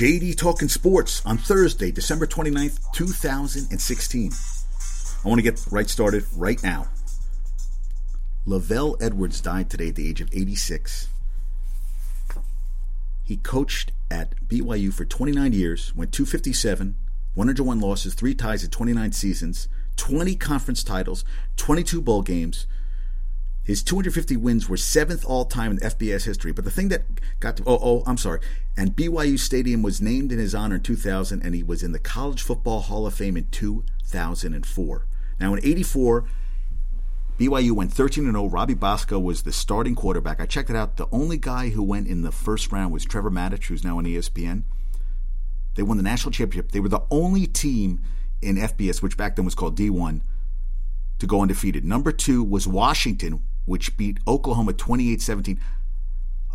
JD 0.00 0.38
Talking 0.38 0.70
Sports 0.70 1.20
on 1.26 1.36
Thursday, 1.36 1.90
December 1.90 2.26
29th, 2.26 2.80
2016. 2.94 4.32
I 5.22 5.28
want 5.28 5.38
to 5.38 5.42
get 5.42 5.62
right 5.70 5.90
started 5.90 6.24
right 6.34 6.62
now. 6.62 6.88
LaVell 8.46 8.96
Edwards 9.02 9.42
died 9.42 9.68
today 9.68 9.88
at 9.88 9.96
the 9.96 10.08
age 10.08 10.22
of 10.22 10.30
86. 10.32 11.08
He 13.24 13.36
coached 13.36 13.92
at 14.10 14.32
BYU 14.48 14.90
for 14.90 15.04
29 15.04 15.52
years, 15.52 15.94
went 15.94 16.12
257, 16.12 16.96
101 17.34 17.80
losses, 17.80 18.14
three 18.14 18.34
ties 18.34 18.64
in 18.64 18.70
29 18.70 19.12
seasons, 19.12 19.68
20 19.96 20.34
conference 20.36 20.82
titles, 20.82 21.26
22 21.58 22.00
bowl 22.00 22.22
games, 22.22 22.66
his 23.62 23.82
250 23.82 24.36
wins 24.36 24.68
were 24.68 24.76
seventh 24.76 25.24
all 25.24 25.44
time 25.44 25.72
in 25.72 25.78
FBS 25.78 26.24
history. 26.24 26.52
But 26.52 26.64
the 26.64 26.70
thing 26.70 26.88
that 26.88 27.02
got 27.40 27.56
to, 27.58 27.62
oh, 27.66 27.78
oh, 27.80 28.02
I'm 28.06 28.16
sorry. 28.16 28.40
And 28.76 28.96
BYU 28.96 29.38
Stadium 29.38 29.82
was 29.82 30.00
named 30.00 30.32
in 30.32 30.38
his 30.38 30.54
honor 30.54 30.76
in 30.76 30.82
2000, 30.82 31.42
and 31.42 31.54
he 31.54 31.62
was 31.62 31.82
in 31.82 31.92
the 31.92 31.98
College 31.98 32.42
Football 32.42 32.80
Hall 32.80 33.06
of 33.06 33.14
Fame 33.14 33.36
in 33.36 33.46
2004. 33.50 35.06
Now, 35.38 35.54
in 35.54 35.64
84, 35.64 36.24
BYU 37.38 37.72
went 37.72 37.92
13 37.92 38.24
0. 38.24 38.46
Robbie 38.46 38.74
Bosco 38.74 39.18
was 39.18 39.42
the 39.42 39.52
starting 39.52 39.94
quarterback. 39.94 40.40
I 40.40 40.46
checked 40.46 40.68
it 40.68 40.76
out. 40.76 40.96
The 40.96 41.08
only 41.12 41.38
guy 41.38 41.70
who 41.70 41.82
went 41.82 42.06
in 42.06 42.22
the 42.22 42.32
first 42.32 42.70
round 42.72 42.92
was 42.92 43.04
Trevor 43.04 43.30
Matich, 43.30 43.66
who's 43.66 43.84
now 43.84 43.98
on 43.98 44.04
ESPN. 44.04 44.64
They 45.74 45.82
won 45.82 45.96
the 45.96 46.02
national 46.02 46.32
championship. 46.32 46.72
They 46.72 46.80
were 46.80 46.88
the 46.88 47.04
only 47.10 47.46
team 47.46 48.00
in 48.42 48.56
FBS, 48.56 49.02
which 49.02 49.16
back 49.16 49.36
then 49.36 49.44
was 49.44 49.54
called 49.54 49.78
D1, 49.78 50.20
to 51.18 51.26
go 51.26 51.40
undefeated. 51.40 51.84
Number 51.84 52.12
two 52.12 52.42
was 52.42 52.66
Washington, 52.66 53.42
which 53.70 53.96
beat 53.96 54.18
Oklahoma 54.26 54.72
28 54.72 55.22
17. 55.22 55.60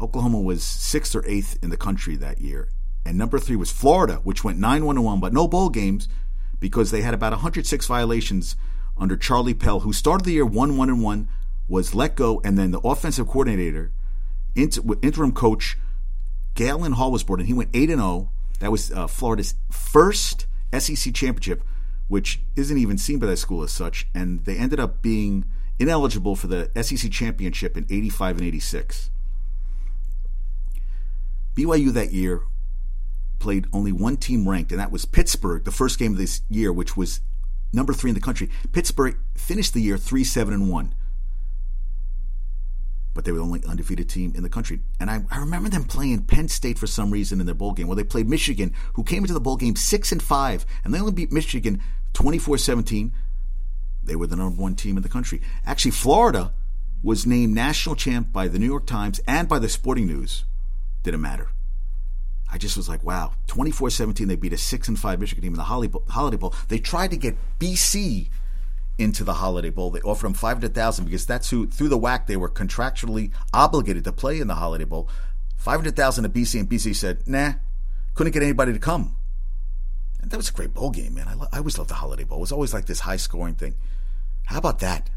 Oklahoma 0.01 0.41
was 0.41 0.61
sixth 0.65 1.15
or 1.15 1.25
eighth 1.25 1.57
in 1.63 1.69
the 1.69 1.77
country 1.77 2.17
that 2.17 2.41
year. 2.41 2.67
And 3.05 3.17
number 3.17 3.39
three 3.39 3.55
was 3.55 3.71
Florida, 3.71 4.15
which 4.25 4.43
went 4.43 4.59
9 4.59 4.83
1 4.83 5.01
1, 5.01 5.19
but 5.21 5.31
no 5.31 5.47
bowl 5.47 5.69
games 5.69 6.09
because 6.59 6.91
they 6.91 7.03
had 7.03 7.13
about 7.13 7.31
106 7.31 7.85
violations 7.85 8.57
under 8.97 9.15
Charlie 9.15 9.53
Pell, 9.53 9.79
who 9.79 9.93
started 9.93 10.25
the 10.25 10.33
year 10.33 10.45
1 10.45 10.75
1 10.75 11.01
1, 11.01 11.29
was 11.69 11.95
let 11.95 12.17
go, 12.17 12.41
and 12.43 12.57
then 12.57 12.71
the 12.71 12.81
offensive 12.81 13.27
coordinator, 13.27 13.93
interim 14.53 15.31
coach 15.31 15.77
Galen 16.53 16.91
Hall 16.91 17.13
was 17.13 17.23
brought 17.23 17.39
in. 17.39 17.45
He 17.45 17.53
went 17.53 17.69
8 17.73 17.87
0. 17.87 18.29
That 18.59 18.73
was 18.73 18.91
uh, 18.91 19.07
Florida's 19.07 19.55
first 19.71 20.47
SEC 20.77 21.13
championship, 21.13 21.63
which 22.09 22.41
isn't 22.57 22.77
even 22.77 22.97
seen 22.97 23.19
by 23.19 23.27
that 23.27 23.37
school 23.37 23.63
as 23.63 23.71
such. 23.71 24.05
And 24.13 24.43
they 24.43 24.57
ended 24.57 24.81
up 24.81 25.01
being 25.01 25.45
ineligible 25.79 26.35
for 26.35 26.47
the 26.47 26.71
SEC 26.81 27.11
championship 27.11 27.77
in 27.77 27.85
85 27.89 28.37
and 28.37 28.47
86. 28.47 29.09
BYU 31.55 31.91
that 31.93 32.11
year 32.11 32.41
played 33.39 33.67
only 33.73 33.91
one 33.91 34.17
team 34.17 34.47
ranked, 34.47 34.71
and 34.71 34.79
that 34.79 34.91
was 34.91 35.05
Pittsburgh, 35.05 35.63
the 35.63 35.71
first 35.71 35.99
game 35.99 36.13
of 36.13 36.17
this 36.17 36.41
year, 36.49 36.71
which 36.71 36.97
was 36.97 37.21
number 37.73 37.93
three 37.93 38.09
in 38.09 38.15
the 38.15 38.21
country. 38.21 38.49
Pittsburgh 38.71 39.17
finished 39.35 39.73
the 39.73 39.81
year 39.81 39.97
3 39.97 40.23
7 40.23 40.53
and 40.53 40.69
1. 40.69 40.95
But 43.13 43.23
they 43.23 43.31
were 43.31 43.37
the 43.37 43.43
only 43.45 43.63
undefeated 43.65 44.09
team 44.09 44.33
in 44.35 44.43
the 44.43 44.49
country. 44.49 44.81
And 44.99 45.09
I, 45.09 45.23
I 45.31 45.37
remember 45.37 45.69
them 45.69 45.85
playing 45.85 46.23
Penn 46.23 46.49
State 46.49 46.77
for 46.77 46.87
some 46.87 47.11
reason 47.11 47.39
in 47.39 47.45
their 47.45 47.55
bowl 47.55 47.71
game. 47.71 47.87
Well, 47.87 47.95
they 47.95 48.03
played 48.03 48.27
Michigan, 48.27 48.73
who 48.93 49.03
came 49.03 49.23
into 49.23 49.33
the 49.33 49.39
bowl 49.39 49.55
game 49.55 49.77
6 49.77 50.11
and 50.11 50.21
5, 50.21 50.65
and 50.83 50.93
they 50.93 50.99
only 50.99 51.13
beat 51.13 51.31
Michigan 51.31 51.81
24 52.13 52.57
17. 52.57 53.13
They 54.05 54.15
were 54.15 54.27
the 54.27 54.35
number 54.35 54.61
one 54.61 54.75
team 54.75 54.97
in 54.97 55.03
the 55.03 55.09
country. 55.09 55.41
Actually, 55.65 55.91
Florida 55.91 56.53
was 57.03 57.25
named 57.25 57.53
national 57.53 57.95
champ 57.95 58.31
by 58.31 58.47
the 58.47 58.59
New 58.59 58.65
York 58.65 58.85
Times 58.85 59.19
and 59.27 59.47
by 59.47 59.59
the 59.59 59.69
Sporting 59.69 60.07
News. 60.07 60.45
Didn't 61.03 61.21
matter. 61.21 61.49
I 62.51 62.57
just 62.57 62.77
was 62.77 62.87
like, 62.87 63.03
wow. 63.03 63.33
24 63.47 63.89
17, 63.89 64.27
they 64.27 64.35
beat 64.35 64.53
a 64.53 64.57
6 64.57 64.87
and 64.87 64.99
5 64.99 65.19
Michigan 65.19 65.43
team 65.43 65.53
in 65.53 65.57
the 65.57 65.63
Holiday 65.63 66.37
Bowl. 66.37 66.53
They 66.67 66.79
tried 66.79 67.11
to 67.11 67.17
get 67.17 67.35
BC 67.59 68.29
into 68.97 69.23
the 69.23 69.33
Holiday 69.33 69.69
Bowl. 69.69 69.91
They 69.91 70.01
offered 70.01 70.27
them 70.27 70.33
500000 70.33 71.05
because 71.05 71.25
that's 71.25 71.49
who, 71.49 71.67
through 71.67 71.89
the 71.89 71.99
WAC, 71.99 72.27
they 72.27 72.37
were 72.37 72.49
contractually 72.49 73.31
obligated 73.53 74.03
to 74.05 74.11
play 74.11 74.39
in 74.39 74.47
the 74.47 74.55
Holiday 74.55 74.85
Bowl. 74.85 75.09
500000 75.57 76.23
to 76.23 76.29
BC, 76.29 76.59
and 76.59 76.69
BC 76.69 76.95
said, 76.95 77.27
nah, 77.27 77.53
couldn't 78.13 78.33
get 78.33 78.43
anybody 78.43 78.71
to 78.71 78.79
come. 78.79 79.15
And 80.21 80.31
that 80.31 80.37
was 80.37 80.49
a 80.49 80.53
great 80.53 80.73
bowl 80.73 80.91
game, 80.91 81.15
man. 81.15 81.27
I, 81.27 81.33
lo- 81.33 81.47
I 81.51 81.57
always 81.57 81.77
loved 81.77 81.89
the 81.89 81.95
Holiday 81.95 82.23
Bowl. 82.23 82.37
It 82.37 82.41
was 82.41 82.51
always 82.51 82.73
like 82.73 82.85
this 82.85 83.01
high 83.01 83.17
scoring 83.17 83.55
thing. 83.55 83.75
How 84.45 84.57
about 84.57 84.79
that? 84.79 85.09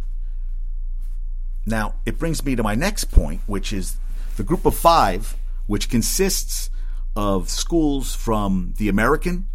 Now, 1.67 1.97
it 2.07 2.19
brings 2.19 2.45
me 2.45 2.57
to 2.57 2.63
my 2.63 2.75
next 2.75 3.05
point, 3.05 3.43
which 3.47 3.73
is 3.73 3.97
the 4.37 4.43
group 4.43 4.65
of 4.65 4.75
five, 4.75 5.37
which 5.67 5.91
consists 5.91 6.71
of 7.15 7.51
schools 7.51 8.15
from 8.15 8.75
the 8.79 8.89
American, 8.89 9.49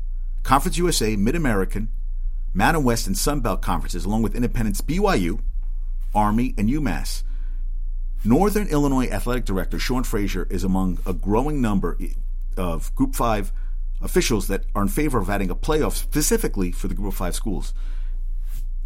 Conference 0.43 0.77
USA, 0.77 1.15
Mid 1.15 1.35
American, 1.35 1.89
Mountain 2.53 2.83
West, 2.83 3.07
and 3.07 3.17
Sun 3.17 3.39
Belt 3.39 3.61
conferences, 3.61 4.05
along 4.05 4.21
with 4.21 4.35
Independence 4.35 4.81
BYU, 4.81 5.39
Army, 6.13 6.53
and 6.57 6.69
UMass. 6.69 7.23
Northern 8.23 8.67
Illinois 8.67 9.07
Athletic 9.07 9.45
Director 9.45 9.79
Sean 9.79 10.03
Frazier 10.03 10.47
is 10.49 10.63
among 10.63 10.99
a 11.05 11.13
growing 11.13 11.61
number 11.61 11.97
of 12.55 12.93
Group 12.95 13.15
5 13.15 13.51
officials 14.01 14.47
that 14.47 14.65
are 14.75 14.83
in 14.83 14.87
favor 14.87 15.17
of 15.17 15.29
adding 15.29 15.49
a 15.49 15.55
playoff 15.55 15.93
specifically 15.93 16.71
for 16.71 16.87
the 16.87 16.93
Group 16.93 17.07
of 17.07 17.15
Five 17.17 17.35
schools. 17.35 17.73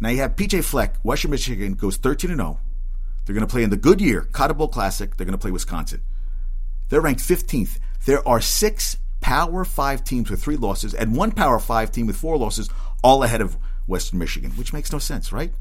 Now 0.00 0.10
you 0.10 0.18
have 0.18 0.36
PJ 0.36 0.64
Fleck. 0.64 0.96
Western 1.02 1.30
Michigan 1.30 1.74
goes 1.74 1.96
13 1.96 2.36
0. 2.36 2.60
They're 3.24 3.34
going 3.34 3.46
to 3.46 3.50
play 3.50 3.62
in 3.62 3.70
the 3.70 3.76
Goodyear 3.76 4.22
Cotton 4.22 4.56
Bowl 4.56 4.68
Classic. 4.68 5.16
They're 5.16 5.26
going 5.26 5.32
to 5.32 5.38
play 5.38 5.50
Wisconsin. 5.50 6.02
They're 6.88 7.00
ranked 7.00 7.20
15th. 7.20 7.78
There 8.06 8.26
are 8.26 8.40
six 8.40 8.96
Power 9.20 9.64
Five 9.64 10.04
teams 10.04 10.30
with 10.30 10.42
three 10.42 10.56
losses 10.56 10.94
and 10.94 11.16
one 11.16 11.32
Power 11.32 11.58
Five 11.58 11.92
team 11.92 12.06
with 12.06 12.16
four 12.16 12.38
losses, 12.38 12.70
all 13.02 13.22
ahead 13.22 13.40
of 13.40 13.56
Western 13.86 14.18
Michigan, 14.18 14.52
which 14.52 14.72
makes 14.72 14.92
no 14.92 14.98
sense, 14.98 15.32
right? 15.32 15.52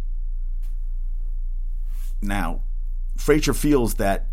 Now, 2.22 2.62
Frazier 3.18 3.54
feels 3.54 3.96
that 3.96 4.28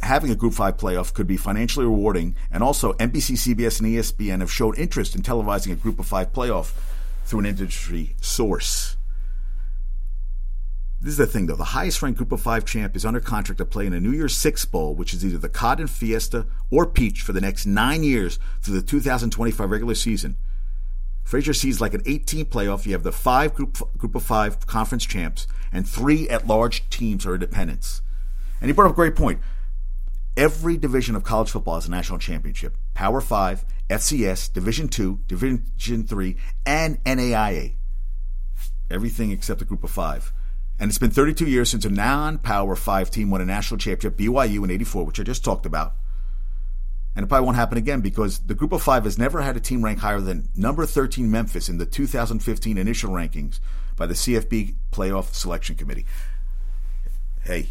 having 0.00 0.30
a 0.30 0.34
Group 0.34 0.54
5 0.54 0.76
playoff 0.76 1.12
could 1.14 1.26
be 1.26 1.36
financially 1.36 1.86
rewarding, 1.86 2.36
and 2.50 2.62
also 2.62 2.92
NBC, 2.94 3.54
CBS, 3.54 3.80
and 3.80 3.88
ESPN 3.88 4.40
have 4.40 4.52
shown 4.52 4.74
interest 4.76 5.14
in 5.14 5.22
televising 5.22 5.72
a 5.72 5.76
Group 5.76 5.98
of 5.98 6.06
5 6.06 6.32
playoff 6.32 6.72
through 7.26 7.40
an 7.40 7.46
industry 7.46 8.16
source. 8.20 8.96
This 11.00 11.12
is 11.12 11.18
the 11.18 11.26
thing, 11.26 11.46
though. 11.46 11.56
The 11.56 11.64
highest 11.64 12.00
ranked 12.00 12.16
Group 12.16 12.32
of 12.32 12.40
Five 12.40 12.64
champ 12.64 12.96
is 12.96 13.04
under 13.04 13.20
contract 13.20 13.58
to 13.58 13.64
play 13.64 13.86
in 13.86 13.92
a 13.92 14.00
New 14.00 14.12
Year's 14.12 14.36
Six 14.36 14.64
Bowl, 14.64 14.94
which 14.94 15.12
is 15.12 15.24
either 15.24 15.36
the 15.36 15.48
Cotton 15.48 15.88
Fiesta 15.88 16.46
or 16.70 16.86
Peach 16.86 17.20
for 17.20 17.32
the 17.32 17.40
next 17.40 17.66
nine 17.66 18.02
years 18.02 18.38
through 18.62 18.80
the 18.80 18.86
2025 18.86 19.70
regular 19.70 19.94
season. 19.94 20.36
Frazier 21.22 21.52
sees 21.52 21.80
like 21.80 21.92
an 21.92 22.02
18 22.06 22.46
playoff. 22.46 22.86
You 22.86 22.92
have 22.92 23.02
the 23.02 23.12
five 23.12 23.52
group, 23.52 23.76
group 23.98 24.14
of 24.14 24.22
five 24.22 24.64
conference 24.66 25.04
champs 25.04 25.46
and 25.72 25.86
three 25.86 26.28
at 26.28 26.46
large 26.46 26.88
teams 26.88 27.26
or 27.26 27.34
independents. 27.34 28.00
And 28.60 28.68
he 28.68 28.72
brought 28.72 28.86
up 28.86 28.92
a 28.92 28.96
great 28.96 29.16
point. 29.16 29.40
Every 30.36 30.76
division 30.76 31.16
of 31.16 31.24
college 31.24 31.50
football 31.50 31.74
has 31.74 31.88
a 31.88 31.90
national 31.90 32.20
championship 32.20 32.76
Power 32.94 33.20
5, 33.20 33.64
FCS, 33.88 34.52
Division 34.52 34.88
2, 34.88 35.20
Division 35.26 36.06
3, 36.06 36.36
and 36.64 37.02
NAIA. 37.04 37.74
Everything 38.90 39.30
except 39.30 39.60
the 39.60 39.64
group 39.64 39.84
of 39.84 39.90
five. 39.90 40.32
And 40.78 40.88
it's 40.88 40.98
been 40.98 41.10
32 41.10 41.46
years 41.46 41.70
since 41.70 41.84
a 41.84 41.90
non 41.90 42.38
Power 42.38 42.76
5 42.76 43.10
team 43.10 43.30
won 43.30 43.40
a 43.40 43.44
national 43.44 43.78
championship, 43.78 44.18
BYU 44.18 44.62
in 44.64 44.70
84, 44.70 45.04
which 45.04 45.20
I 45.20 45.22
just 45.22 45.44
talked 45.44 45.66
about. 45.66 45.94
And 47.14 47.24
it 47.24 47.28
probably 47.28 47.46
won't 47.46 47.56
happen 47.56 47.78
again 47.78 48.02
because 48.02 48.40
the 48.40 48.54
group 48.54 48.72
of 48.72 48.82
five 48.82 49.04
has 49.04 49.16
never 49.16 49.40
had 49.40 49.56
a 49.56 49.60
team 49.60 49.82
rank 49.82 50.00
higher 50.00 50.20
than 50.20 50.50
number 50.54 50.84
13 50.84 51.30
Memphis 51.30 51.70
in 51.70 51.78
the 51.78 51.86
2015 51.86 52.76
initial 52.76 53.10
rankings 53.10 53.58
by 53.96 54.04
the 54.04 54.12
CFB 54.12 54.74
Playoff 54.92 55.32
Selection 55.32 55.76
Committee. 55.76 56.04
Hey, 57.42 57.70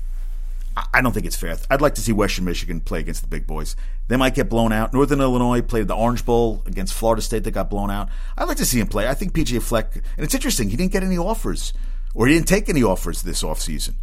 I 0.76 1.02
don't 1.02 1.14
think 1.14 1.26
it's 1.26 1.38
fair. 1.38 1.56
I'd 1.70 1.82
like 1.82 1.96
to 1.96 2.02
see 2.02 2.12
Western 2.12 2.44
Michigan 2.44 2.82
play 2.82 3.00
against 3.00 3.22
the 3.22 3.30
big 3.30 3.48
boys. 3.48 3.78
They 4.10 4.18
might 4.18 4.36
get 4.36 4.50
blown 4.50 4.74
out. 4.74 4.94
Northern 4.94 5.22
Illinois 5.22 5.62
played 5.62 5.88
the 5.88 5.96
Orange 5.96 6.26
Bowl 6.26 6.64
against 6.66 6.94
Florida 6.94 7.22
State. 7.22 7.46
They 7.46 7.52
got 7.52 7.70
blown 7.70 7.90
out. 7.90 8.10
I'd 8.38 8.50
like 8.50 8.58
to 8.58 8.66
see 8.66 8.82
him 8.82 8.88
play. 8.88 9.08
I 9.08 9.14
think 9.14 9.32
PJ 9.32 9.62
Fleck, 9.62 9.96
and 9.96 10.04
it's 10.18 10.36
interesting, 10.36 10.70
he 10.70 10.76
didn't 10.76 10.92
get 10.92 11.04
any 11.04 11.18
offers, 11.18 11.72
or 12.14 12.28
he 12.28 12.34
didn't 12.34 12.50
take 12.50 12.68
any 12.68 12.84
offers 12.84 13.22
this 13.22 13.42
offseason. 13.42 13.96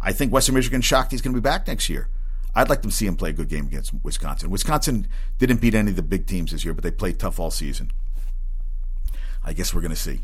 I 0.00 0.12
think 0.12 0.32
Western 0.32 0.56
Michigan 0.56 0.80
shocked 0.80 1.12
he's 1.12 1.22
going 1.22 1.32
to 1.34 1.40
be 1.40 1.44
back 1.44 1.68
next 1.68 1.88
year. 1.88 2.08
I'd 2.56 2.68
like 2.68 2.82
to 2.82 2.90
see 2.90 3.06
him 3.06 3.16
play 3.16 3.30
a 3.30 3.32
good 3.32 3.48
game 3.48 3.66
against 3.66 3.92
Wisconsin. 4.02 4.50
Wisconsin 4.50 5.06
didn't 5.38 5.60
beat 5.60 5.74
any 5.74 5.90
of 5.90 5.96
the 5.96 6.02
big 6.02 6.26
teams 6.26 6.52
this 6.52 6.64
year, 6.64 6.74
but 6.74 6.82
they 6.82 6.90
played 6.90 7.18
tough 7.18 7.38
all 7.38 7.50
season. 7.50 7.90
I 9.44 9.52
guess 9.52 9.74
we're 9.74 9.80
going 9.80 9.90
to 9.90 9.96
see. 9.96 10.22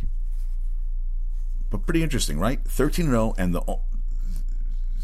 But 1.71 1.87
pretty 1.87 2.03
interesting, 2.03 2.39
right? 2.39 2.63
13 2.65 3.07
0, 3.07 3.35
and 3.39 3.55
the 3.55 3.63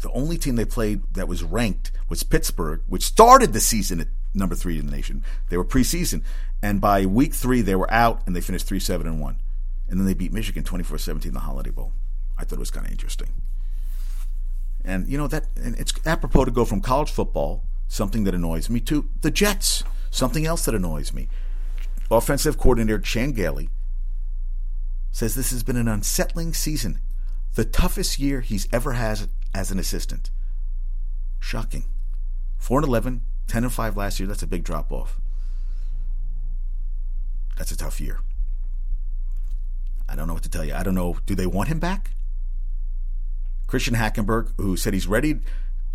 the 0.01 0.11
only 0.11 0.37
team 0.37 0.55
they 0.55 0.65
played 0.65 1.01
that 1.13 1.27
was 1.27 1.43
ranked 1.43 1.91
was 2.09 2.23
Pittsburgh, 2.23 2.81
which 2.87 3.03
started 3.03 3.53
the 3.53 3.59
season 3.59 3.99
at 3.99 4.07
number 4.33 4.55
three 4.55 4.79
in 4.79 4.85
the 4.85 4.91
nation. 4.91 5.23
They 5.49 5.57
were 5.57 5.65
preseason, 5.65 6.23
and 6.61 6.79
by 6.79 7.05
week 7.05 7.33
three 7.33 7.61
they 7.61 7.75
were 7.75 7.91
out, 7.91 8.21
and 8.25 8.35
they 8.35 8.41
finished 8.41 8.67
three 8.67 8.79
seven 8.79 9.07
and 9.07 9.19
one, 9.19 9.37
and 9.87 9.99
then 9.99 10.05
they 10.05 10.13
beat 10.13 10.33
Michigan 10.33 10.63
24-17 10.63 11.25
in 11.25 11.33
the 11.33 11.39
Holiday 11.41 11.71
Bowl. 11.71 11.93
I 12.37 12.43
thought 12.43 12.57
it 12.57 12.59
was 12.59 12.71
kind 12.71 12.85
of 12.85 12.91
interesting, 12.91 13.29
and 14.85 15.07
you 15.07 15.17
know 15.17 15.27
that 15.27 15.47
and 15.55 15.75
it's 15.79 15.93
apropos 16.05 16.45
to 16.45 16.51
go 16.51 16.65
from 16.65 16.81
college 16.81 17.11
football, 17.11 17.63
something 17.87 18.23
that 18.25 18.35
annoys 18.35 18.69
me, 18.69 18.79
to 18.81 19.09
the 19.21 19.31
Jets. 19.31 19.83
Something 20.09 20.45
else 20.45 20.65
that 20.65 20.73
annoys 20.73 21.13
me. 21.13 21.27
Offensive 22.09 22.57
coordinator 22.57 22.97
Chan 22.97 23.33
Gailey 23.33 23.69
says 25.11 25.35
this 25.35 25.51
has 25.51 25.63
been 25.63 25.75
an 25.75 25.87
unsettling 25.87 26.53
season, 26.53 27.01
the 27.55 27.65
toughest 27.65 28.19
year 28.19 28.41
he's 28.41 28.67
ever 28.71 28.93
had 28.93 29.29
as 29.53 29.71
an 29.71 29.79
assistant. 29.79 30.29
Shocking. 31.39 31.85
4 32.57 32.79
and 32.79 32.87
11, 32.87 33.21
10 33.47 33.63
and 33.63 33.73
5 33.73 33.97
last 33.97 34.19
year. 34.19 34.27
That's 34.27 34.43
a 34.43 34.47
big 34.47 34.63
drop 34.63 34.91
off. 34.91 35.19
That's 37.57 37.71
a 37.71 37.77
tough 37.77 37.99
year. 37.99 38.19
I 40.09 40.15
don't 40.15 40.27
know 40.27 40.33
what 40.33 40.43
to 40.43 40.49
tell 40.49 40.63
you. 40.63 40.73
I 40.73 40.83
don't 40.83 40.95
know. 40.95 41.17
Do 41.25 41.35
they 41.35 41.47
want 41.47 41.69
him 41.69 41.79
back? 41.79 42.11
Christian 43.67 43.95
Hackenberg, 43.95 44.53
who 44.57 44.77
said 44.77 44.93
he's 44.93 45.07
ready 45.07 45.39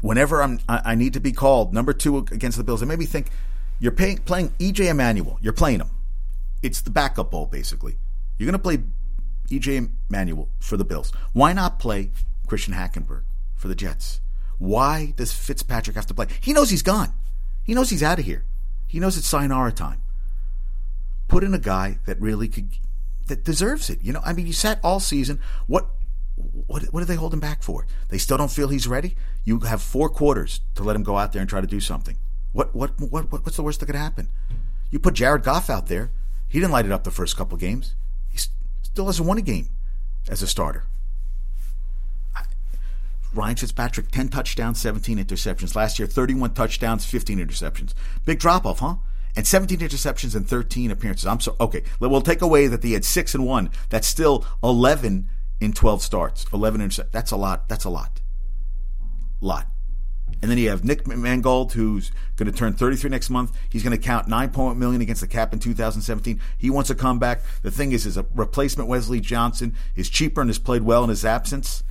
whenever 0.02 0.42
I'm, 0.42 0.60
I 0.68 0.94
need 0.94 1.14
to 1.14 1.20
be 1.20 1.32
called, 1.32 1.72
number 1.72 1.94
two 1.94 2.18
against 2.18 2.58
the 2.58 2.64
Bills. 2.64 2.82
It 2.82 2.86
made 2.86 2.98
me 2.98 3.06
think 3.06 3.28
you're 3.80 3.92
paying, 3.92 4.18
playing 4.18 4.50
EJ 4.58 4.94
Manuel. 4.94 5.38
You're 5.40 5.54
playing 5.54 5.80
him. 5.80 5.90
It's 6.62 6.82
the 6.82 6.90
backup 6.90 7.30
bowl, 7.30 7.46
basically. 7.46 7.96
You're 8.38 8.46
going 8.46 8.52
to 8.52 8.58
play 8.58 8.78
EJ 9.48 9.90
Manuel 10.10 10.48
for 10.58 10.76
the 10.76 10.84
Bills. 10.84 11.12
Why 11.32 11.52
not 11.52 11.78
play 11.78 12.10
Christian 12.46 12.74
Hackenberg 12.74 13.22
for 13.62 13.68
the 13.68 13.74
Jets? 13.76 14.20
Why 14.58 15.14
does 15.16 15.32
Fitzpatrick 15.32 15.94
have 15.94 16.06
to 16.06 16.14
play? 16.14 16.26
He 16.40 16.52
knows 16.52 16.70
he's 16.70 16.82
gone. 16.82 17.14
He 17.62 17.74
knows 17.74 17.90
he's 17.90 18.02
out 18.02 18.18
of 18.18 18.24
here. 18.24 18.44
He 18.88 18.98
knows 18.98 19.16
it's 19.16 19.26
sayonara 19.26 19.72
time. 19.72 20.02
Put 21.28 21.44
in 21.44 21.54
a 21.54 21.58
guy 21.58 21.98
that 22.06 22.20
really 22.20 22.48
could, 22.48 22.68
that 23.28 23.44
deserves 23.44 23.88
it. 23.88 24.00
You 24.02 24.12
know, 24.12 24.20
I 24.24 24.32
mean, 24.32 24.48
you 24.48 24.52
sat 24.52 24.80
all 24.82 25.00
season. 25.00 25.38
What 25.66 25.86
what, 26.66 26.82
what 26.92 27.02
are 27.02 27.06
they 27.06 27.14
holding 27.14 27.40
back 27.40 27.62
for? 27.62 27.86
They 28.08 28.18
still 28.18 28.36
don't 28.36 28.50
feel 28.50 28.68
he's 28.68 28.88
ready. 28.88 29.14
You 29.44 29.60
have 29.60 29.80
four 29.80 30.08
quarters 30.08 30.60
to 30.74 30.82
let 30.82 30.96
him 30.96 31.02
go 31.02 31.18
out 31.18 31.32
there 31.32 31.40
and 31.40 31.48
try 31.48 31.60
to 31.60 31.66
do 31.66 31.78
something. 31.78 32.16
What 32.52 32.74
what 32.74 33.00
what, 33.00 33.30
what's 33.30 33.56
the 33.56 33.62
worst 33.62 33.80
that 33.80 33.86
could 33.86 33.94
happen? 33.94 34.28
You 34.90 34.98
put 34.98 35.14
Jared 35.14 35.44
Goff 35.44 35.70
out 35.70 35.86
there. 35.86 36.10
He 36.48 36.58
didn't 36.58 36.72
light 36.72 36.86
it 36.86 36.92
up 36.92 37.04
the 37.04 37.10
first 37.10 37.36
couple 37.36 37.56
games. 37.58 37.94
He 38.28 38.38
still 38.82 39.06
hasn't 39.06 39.28
won 39.28 39.38
a 39.38 39.42
game 39.42 39.68
as 40.28 40.42
a 40.42 40.46
starter. 40.46 40.84
Ryan 43.34 43.56
Fitzpatrick, 43.56 44.10
10 44.10 44.28
touchdowns, 44.28 44.80
17 44.80 45.18
interceptions. 45.18 45.74
Last 45.74 45.98
year, 45.98 46.06
31 46.06 46.54
touchdowns, 46.54 47.04
15 47.04 47.38
interceptions. 47.38 47.94
Big 48.24 48.38
drop 48.38 48.66
off, 48.66 48.80
huh? 48.80 48.96
And 49.34 49.46
17 49.46 49.78
interceptions 49.78 50.36
and 50.36 50.46
13 50.46 50.90
appearances. 50.90 51.26
I'm 51.26 51.40
so 51.40 51.56
okay. 51.58 51.82
We'll 52.00 52.20
take 52.20 52.42
away 52.42 52.66
that 52.66 52.82
he 52.82 52.92
had 52.92 53.04
six 53.04 53.34
and 53.34 53.46
one. 53.46 53.70
That's 53.88 54.06
still 54.06 54.44
11 54.62 55.28
in 55.60 55.72
12 55.72 56.02
starts, 56.02 56.44
11 56.52 56.80
interceptions. 56.80 57.10
That's 57.12 57.30
a 57.30 57.36
lot. 57.36 57.68
That's 57.68 57.84
a 57.84 57.90
lot. 57.90 58.20
Lot. 59.40 59.68
And 60.42 60.50
then 60.50 60.58
you 60.58 60.70
have 60.70 60.84
Nick 60.84 61.06
Mangold, 61.06 61.72
who's 61.72 62.10
going 62.36 62.50
to 62.50 62.56
turn 62.56 62.72
33 62.72 63.10
next 63.10 63.30
month. 63.30 63.56
He's 63.68 63.82
going 63.82 63.96
to 63.96 64.02
count 64.02 64.28
9.1 64.28 64.76
million 64.76 65.00
against 65.00 65.20
the 65.20 65.28
cap 65.28 65.52
in 65.52 65.60
2017. 65.60 66.40
He 66.58 66.68
wants 66.68 66.90
a 66.90 66.94
comeback. 66.94 67.42
The 67.62 67.70
thing 67.70 67.92
is, 67.92 68.06
is 68.06 68.16
a 68.16 68.26
replacement 68.34 68.88
Wesley 68.88 69.20
Johnson 69.20 69.76
is 69.94 70.10
cheaper 70.10 70.40
and 70.40 70.50
has 70.50 70.58
played 70.58 70.82
well 70.82 71.04
in 71.04 71.10
his 71.10 71.24
absence. 71.24 71.84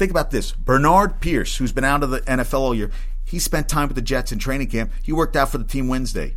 Think 0.00 0.12
about 0.12 0.30
this: 0.30 0.52
Bernard 0.52 1.20
Pierce, 1.20 1.58
who's 1.58 1.72
been 1.72 1.84
out 1.84 2.02
of 2.02 2.08
the 2.08 2.22
NFL 2.22 2.60
all 2.60 2.74
year, 2.74 2.90
he 3.22 3.38
spent 3.38 3.68
time 3.68 3.86
with 3.86 3.96
the 3.96 4.00
Jets 4.00 4.32
in 4.32 4.38
training 4.38 4.68
camp. 4.68 4.90
He 5.02 5.12
worked 5.12 5.36
out 5.36 5.50
for 5.50 5.58
the 5.58 5.64
team 5.64 5.88
Wednesday. 5.88 6.36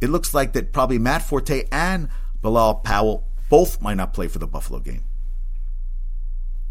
It 0.00 0.10
looks 0.10 0.34
like 0.34 0.52
that 0.54 0.72
probably 0.72 0.98
Matt 0.98 1.22
Forte 1.22 1.68
and 1.70 2.08
Bilal 2.42 2.74
Powell 2.82 3.28
both 3.48 3.80
might 3.80 3.94
not 3.94 4.14
play 4.14 4.26
for 4.26 4.40
the 4.40 4.48
Buffalo 4.48 4.80
game. 4.80 5.04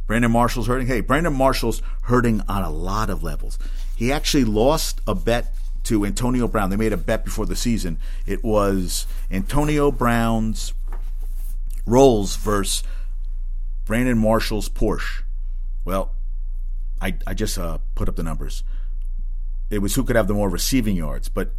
Brandon 0.06 0.30
Marshall's 0.30 0.68
hurting. 0.68 0.88
Hey, 0.88 1.00
Brandon 1.00 1.34
Marshall's 1.34 1.81
hurting 2.01 2.42
on 2.50 2.62
a 2.62 2.69
lot 2.69 3.10
of 3.10 3.24
levels. 3.24 3.57
He 3.96 4.12
actually 4.12 4.44
lost 4.44 5.00
a 5.07 5.16
bet 5.16 5.56
to 5.84 6.06
Antonio 6.06 6.50
Brown. 6.50 6.69
They 6.69 6.75
made 6.75 6.92
a 6.92 6.98
bet 6.98 7.24
before 7.24 7.46
the 7.46 7.56
season. 7.56 8.00
It 8.25 8.44
was 8.44 9.07
Antonio 9.31 9.92
Brown's 9.94 10.74
Rolls 11.86 12.36
versus 12.36 12.84
Brandon 13.86 14.18
Marshall's 14.18 14.68
Porsche. 14.68 15.22
Well, 15.86 16.12
I, 17.04 17.18
I 17.28 17.34
just 17.34 17.58
uh, 17.58 17.80
put 17.96 18.08
up 18.08 18.16
the 18.16 18.24
numbers. 18.24 18.64
It 19.70 19.80
was 19.80 19.96
who 19.96 20.06
could 20.06 20.16
have 20.16 20.28
the 20.28 20.34
more 20.34 20.48
receiving 20.50 20.96
yards, 20.96 21.28
but 21.28 21.52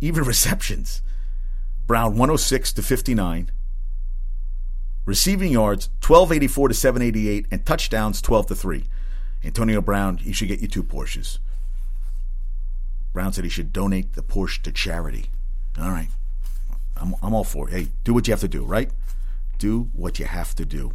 even 0.00 0.22
receptions. 0.34 1.02
Brown 1.88 2.12
106 2.12 2.72
to 2.74 2.82
59. 2.82 3.50
Receiving 5.04 5.50
yards 5.50 5.88
1284 6.06 6.68
to 6.68 6.74
788 6.74 7.46
and 7.50 7.66
touchdowns 7.66 8.22
12 8.22 8.46
to 8.46 8.54
3. 8.54 8.84
Antonio 9.42 9.80
Brown, 9.80 10.18
he 10.18 10.32
should 10.32 10.48
get 10.48 10.60
you 10.60 10.68
two 10.68 10.84
Porsches. 10.84 11.38
Brown 13.12 13.32
said 13.32 13.42
he 13.42 13.50
should 13.50 13.72
donate 13.72 14.14
the 14.14 14.22
Porsche 14.22 14.62
to 14.62 14.70
charity. 14.70 15.26
All 15.80 15.90
right. 15.90 16.10
I'm, 16.96 17.16
I'm 17.20 17.34
all 17.34 17.44
for 17.44 17.68
it. 17.68 17.72
Hey, 17.72 17.88
do 18.04 18.14
what 18.14 18.28
you 18.28 18.32
have 18.32 18.40
to 18.40 18.48
do, 18.48 18.64
right? 18.64 18.90
Do 19.58 19.90
what 19.92 20.20
you 20.20 20.26
have 20.26 20.54
to 20.54 20.64
do. 20.64 20.92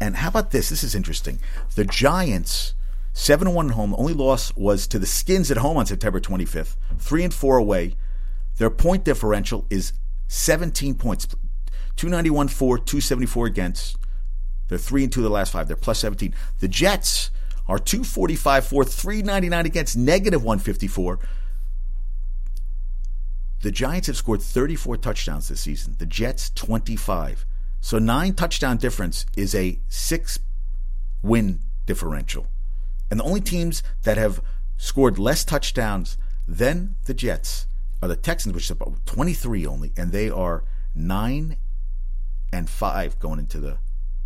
And 0.00 0.16
how 0.16 0.28
about 0.28 0.50
this? 0.50 0.68
This 0.68 0.82
is 0.82 0.94
interesting. 0.94 1.38
The 1.76 1.84
Giants, 1.84 2.74
7 3.12 3.52
1 3.52 3.68
at 3.68 3.74
home, 3.74 3.94
only 3.98 4.14
loss 4.14 4.54
was 4.56 4.86
to 4.86 4.98
the 4.98 5.06
Skins 5.06 5.50
at 5.50 5.58
home 5.58 5.76
on 5.76 5.86
September 5.86 6.20
25th, 6.20 6.76
3 6.98 7.24
and 7.24 7.34
4 7.34 7.56
away. 7.58 7.94
Their 8.56 8.70
point 8.70 9.04
differential 9.04 9.66
is 9.70 9.92
17 10.28 10.94
points. 10.94 11.26
291 11.96 12.48
4, 12.48 12.78
274 12.78 13.46
against. 13.46 13.96
They're 14.68 14.78
3 14.78 15.04
and 15.04 15.12
2 15.12 15.20
of 15.20 15.24
the 15.24 15.30
last 15.30 15.52
five. 15.52 15.68
They're 15.68 15.76
plus 15.76 15.98
17. 15.98 16.34
The 16.60 16.68
Jets 16.68 17.30
are 17.68 17.78
245 17.78 18.66
4, 18.66 18.84
399 18.84 19.66
against, 19.66 19.96
negative 19.96 20.42
154. 20.42 21.18
The 23.60 23.70
Giants 23.70 24.08
have 24.08 24.16
scored 24.16 24.42
34 24.42 24.96
touchdowns 24.96 25.48
this 25.48 25.60
season. 25.60 25.96
The 25.98 26.06
Jets 26.06 26.50
25. 26.50 27.46
So 27.80 27.98
nine 27.98 28.34
touchdown 28.34 28.76
difference 28.76 29.26
is 29.36 29.54
a 29.54 29.80
six 29.88 30.38
win 31.22 31.60
differential. 31.86 32.46
And 33.12 33.20
the 33.20 33.24
only 33.24 33.42
teams 33.42 33.82
that 34.04 34.16
have 34.16 34.40
scored 34.78 35.18
less 35.18 35.44
touchdowns 35.44 36.16
than 36.48 36.96
the 37.04 37.12
Jets 37.12 37.66
are 38.00 38.08
the 38.08 38.16
Texans, 38.16 38.54
which 38.54 38.64
is 38.64 38.70
about 38.70 39.04
23 39.04 39.66
only, 39.66 39.92
and 39.98 40.12
they 40.12 40.30
are 40.30 40.64
nine 40.94 41.58
and 42.54 42.70
five 42.70 43.18
going 43.18 43.38
into 43.38 43.60
the 43.60 43.76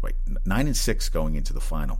right 0.02 0.14
nine 0.44 0.68
and 0.68 0.76
six 0.76 1.08
going 1.08 1.34
into 1.34 1.52
the 1.52 1.60
final, 1.60 1.98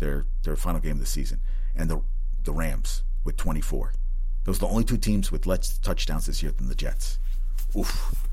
their 0.00 0.26
their 0.42 0.56
final 0.56 0.80
game 0.80 0.94
of 0.94 0.98
the 0.98 1.06
season, 1.06 1.38
and 1.76 1.88
the 1.88 2.02
the 2.42 2.52
Rams 2.52 3.04
with 3.22 3.36
24. 3.36 3.92
Those 4.42 4.56
are 4.56 4.66
the 4.66 4.66
only 4.66 4.82
two 4.82 4.96
teams 4.96 5.30
with 5.30 5.46
less 5.46 5.78
touchdowns 5.78 6.26
this 6.26 6.42
year 6.42 6.50
than 6.50 6.68
the 6.68 6.74
Jets. 6.74 7.20
Oof, 7.78 8.26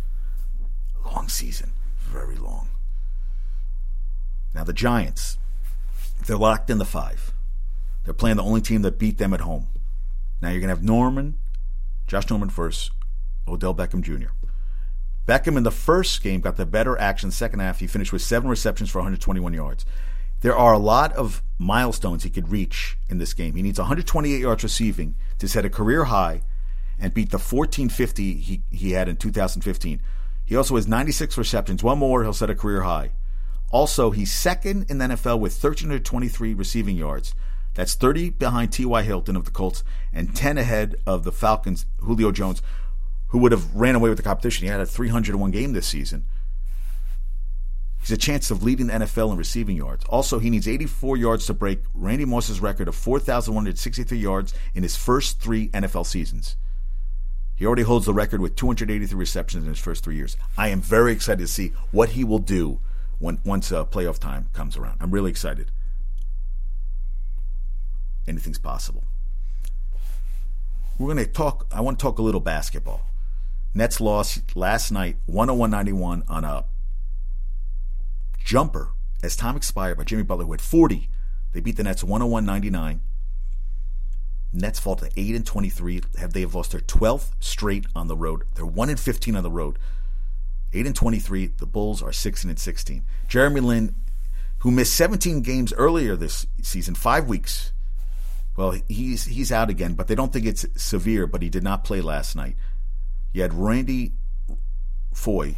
long 1.05 1.29
season, 1.29 1.73
very 1.99 2.37
long. 2.37 2.69
Now 4.51 4.63
the 4.63 4.73
Giants, 4.73 5.37
they're 6.25 6.37
locked 6.37 6.71
in 6.71 6.79
the 6.79 6.85
five. 6.85 7.32
They're 8.03 8.13
playing 8.13 8.37
the 8.37 8.43
only 8.43 8.61
team 8.61 8.81
that 8.81 8.99
beat 8.99 9.17
them 9.17 9.33
at 9.33 9.41
home. 9.41 9.67
Now 10.41 10.49
you're 10.49 10.61
gonna 10.61 10.73
have 10.73 10.83
Norman, 10.83 11.37
Josh 12.07 12.29
Norman 12.29 12.49
first, 12.49 12.91
Odell 13.47 13.73
Beckham 13.73 14.01
Jr. 14.01 14.31
Beckham 15.27 15.55
in 15.55 15.63
the 15.63 15.71
first 15.71 16.21
game 16.21 16.41
got 16.41 16.57
the 16.57 16.65
better 16.65 16.99
action. 16.99 17.31
Second 17.31 17.59
half, 17.59 17.79
he 17.79 17.87
finished 17.87 18.11
with 18.11 18.21
seven 18.21 18.49
receptions 18.49 18.89
for 18.89 18.99
121 18.99 19.53
yards. 19.53 19.85
There 20.41 20.55
are 20.55 20.73
a 20.73 20.79
lot 20.79 21.13
of 21.13 21.41
milestones 21.57 22.23
he 22.23 22.29
could 22.29 22.49
reach 22.49 22.97
in 23.07 23.17
this 23.17 23.33
game. 23.33 23.55
He 23.55 23.61
needs 23.61 23.79
128 23.79 24.41
yards 24.41 24.63
receiving 24.63 25.15
to 25.39 25.47
set 25.47 25.63
a 25.63 25.69
career 25.69 26.05
high 26.05 26.41
and 26.99 27.13
beat 27.13 27.31
the 27.31 27.37
1450 27.37 28.33
he, 28.35 28.63
he 28.69 28.91
had 28.91 29.07
in 29.07 29.15
2015. 29.15 30.01
He 30.45 30.55
also 30.57 30.75
has 30.75 30.87
96 30.87 31.37
receptions. 31.37 31.81
One 31.81 31.99
more, 31.99 32.23
he'll 32.23 32.33
set 32.33 32.49
a 32.49 32.55
career 32.55 32.81
high. 32.81 33.11
Also, 33.71 34.11
he's 34.11 34.31
second 34.33 34.85
in 34.89 34.97
the 34.97 35.05
NFL 35.05 35.39
with 35.39 35.53
1,323 35.53 36.53
receiving 36.53 36.97
yards. 36.97 37.33
That's 37.73 37.95
30 37.95 38.31
behind 38.31 38.71
T.Y. 38.71 39.01
Hilton 39.03 39.35
of 39.35 39.45
the 39.45 39.51
Colts 39.51 39.83
and 40.11 40.35
10 40.35 40.57
ahead 40.57 40.95
of 41.07 41.23
the 41.23 41.31
Falcons, 41.31 41.85
Julio 41.99 42.31
Jones, 42.31 42.61
who 43.27 43.39
would 43.39 43.51
have 43.51 43.73
ran 43.73 43.95
away 43.95 44.09
with 44.09 44.17
the 44.17 44.23
competition. 44.23 44.65
He 44.65 44.71
had 44.71 44.79
a 44.79 44.85
301 44.85 45.51
game 45.51 45.73
this 45.73 45.87
season. 45.87 46.25
He's 47.99 48.11
a 48.11 48.17
chance 48.17 48.51
of 48.51 48.61
leading 48.61 48.87
the 48.87 48.93
NFL 48.93 49.31
in 49.31 49.37
receiving 49.37 49.77
yards. 49.77 50.03
Also, 50.09 50.37
he 50.37 50.49
needs 50.49 50.67
84 50.67 51.15
yards 51.17 51.45
to 51.45 51.53
break 51.53 51.79
Randy 51.93 52.25
Moss's 52.25 52.59
record 52.59 52.89
of 52.89 52.95
4,163 52.95 54.17
yards 54.17 54.53
in 54.75 54.83
his 54.83 54.97
first 54.97 55.39
three 55.39 55.69
NFL 55.69 56.05
seasons. 56.05 56.57
He 57.55 57.65
already 57.65 57.83
holds 57.83 58.05
the 58.05 58.13
record 58.13 58.41
with 58.41 58.57
283 58.57 59.17
receptions 59.17 59.63
in 59.63 59.69
his 59.69 59.79
first 59.79 60.03
three 60.03 60.17
years. 60.17 60.35
I 60.57 60.67
am 60.67 60.81
very 60.81 61.13
excited 61.13 61.39
to 61.39 61.47
see 61.47 61.69
what 61.91 62.09
he 62.09 62.25
will 62.25 62.39
do 62.39 62.81
when 63.19 63.39
once 63.45 63.71
uh, 63.71 63.85
playoff 63.85 64.19
time 64.19 64.49
comes 64.51 64.75
around. 64.75 64.97
I'm 64.99 65.11
really 65.11 65.31
excited. 65.31 65.71
Anything's 68.27 68.59
possible. 68.59 69.03
We're 70.97 71.13
going 71.13 71.25
to 71.25 71.31
talk. 71.31 71.67
I 71.71 71.81
want 71.81 71.99
to 71.99 72.03
talk 72.03 72.19
a 72.19 72.21
little 72.21 72.41
basketball. 72.41 73.01
Nets 73.73 73.99
lost 73.99 74.55
last 74.55 74.91
night 74.91 75.17
101-91 75.29 76.23
on 76.29 76.43
a 76.43 76.65
jumper 78.43 78.89
as 79.23 79.35
time 79.35 79.55
expired 79.55 79.97
by 79.97 80.03
Jimmy 80.03 80.23
Butler 80.23 80.45
who 80.45 80.51
had 80.51 80.61
40. 80.61 81.09
They 81.53 81.59
beat 81.59 81.77
the 81.77 81.83
Nets 81.83 82.03
101-99. 82.03 82.99
Nets 84.53 84.79
fall 84.79 84.95
to 84.97 85.09
8 85.15 85.35
and 85.35 85.45
23. 85.45 86.01
Have 86.19 86.33
they 86.33 86.41
have 86.41 86.53
lost 86.53 86.71
their 86.71 86.81
12th 86.81 87.31
straight 87.39 87.85
on 87.95 88.07
the 88.07 88.15
road. 88.15 88.43
They're 88.53 88.65
1 88.65 88.89
and 88.89 88.99
15 88.99 89.35
on 89.35 89.43
the 89.43 89.51
road. 89.51 89.79
8 90.73 90.85
and 90.85 90.95
23. 90.95 91.47
The 91.57 91.65
Bulls 91.65 92.03
are 92.03 92.13
16 92.13 92.49
and 92.49 92.59
16. 92.59 93.03
Jeremy 93.27 93.61
Lin, 93.61 93.95
who 94.59 94.69
missed 94.71 94.93
17 94.93 95.41
games 95.41 95.73
earlier 95.73 96.15
this 96.15 96.45
season, 96.61 96.93
5 96.93 97.27
weeks. 97.27 97.72
Well, 98.55 98.75
he's 98.87 99.25
he's 99.25 99.51
out 99.51 99.69
again, 99.69 99.93
but 99.93 100.07
they 100.07 100.15
don't 100.15 100.31
think 100.31 100.45
it's 100.45 100.65
severe, 100.75 101.25
but 101.25 101.41
he 101.41 101.49
did 101.49 101.63
not 101.63 101.83
play 101.83 102.01
last 102.01 102.35
night. 102.35 102.55
You 103.31 103.41
had 103.41 103.53
Randy 103.53 104.13
Foye. 105.13 105.55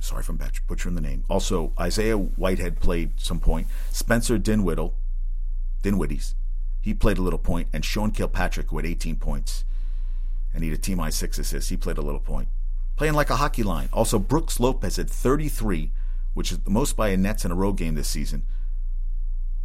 sorry 0.00 0.20
if 0.20 0.28
I'm 0.28 0.40
butchering 0.66 0.94
the 0.94 1.00
name. 1.00 1.24
Also, 1.28 1.72
Isaiah 1.78 2.16
Whitehead 2.16 2.80
played 2.80 3.20
some 3.20 3.38
point. 3.38 3.66
Spencer 3.90 4.38
Dinwiddie, 4.38 4.92
Dinwiddie's, 5.82 6.34
he 6.80 6.94
played 6.94 7.18
a 7.18 7.22
little 7.22 7.38
point, 7.38 7.68
and 7.72 7.84
Sean 7.84 8.10
Kilpatrick, 8.10 8.70
who 8.70 8.76
had 8.76 8.86
18 8.86 9.16
points, 9.16 9.64
and 10.54 10.62
he 10.62 10.70
had 10.70 10.78
a 10.78 10.82
team 10.82 10.98
high 10.98 11.10
six 11.10 11.38
assists, 11.38 11.70
he 11.70 11.76
played 11.76 11.98
a 11.98 12.02
little 12.02 12.20
point. 12.20 12.48
Playing 12.96 13.14
like 13.14 13.30
a 13.30 13.36
hockey 13.36 13.62
line. 13.62 13.88
Also, 13.92 14.18
Brooks 14.18 14.58
Lopez 14.58 14.96
had 14.96 15.08
33, 15.08 15.92
which 16.34 16.50
is 16.50 16.58
the 16.58 16.70
most 16.70 16.96
by 16.96 17.08
a 17.08 17.16
Nets 17.16 17.44
in 17.44 17.52
a 17.52 17.54
road 17.54 17.76
game 17.76 17.94
this 17.94 18.08
season, 18.08 18.44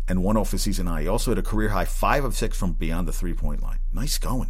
and 0.07 0.23
one 0.23 0.37
off 0.37 0.51
his 0.51 0.61
season 0.61 0.87
high. 0.87 1.01
He 1.01 1.07
also 1.07 1.31
had 1.31 1.37
a 1.37 1.43
career 1.43 1.69
high 1.69 1.85
five 1.85 2.23
of 2.23 2.35
six 2.35 2.57
from 2.57 2.73
beyond 2.73 3.07
the 3.07 3.13
three 3.13 3.33
point 3.33 3.61
line. 3.61 3.79
Nice 3.93 4.17
going. 4.17 4.49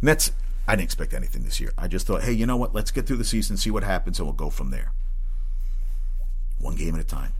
Nets, 0.00 0.32
I 0.66 0.72
didn't 0.72 0.84
expect 0.84 1.14
anything 1.14 1.44
this 1.44 1.60
year. 1.60 1.72
I 1.76 1.88
just 1.88 2.06
thought, 2.06 2.22
hey, 2.22 2.32
you 2.32 2.46
know 2.46 2.56
what? 2.56 2.74
Let's 2.74 2.90
get 2.90 3.06
through 3.06 3.16
the 3.16 3.24
season, 3.24 3.56
see 3.56 3.70
what 3.70 3.84
happens, 3.84 4.18
and 4.18 4.26
we'll 4.26 4.34
go 4.34 4.50
from 4.50 4.70
there. 4.70 4.92
One 6.58 6.76
game 6.76 6.94
at 6.94 7.00
a 7.00 7.04
time. 7.04 7.32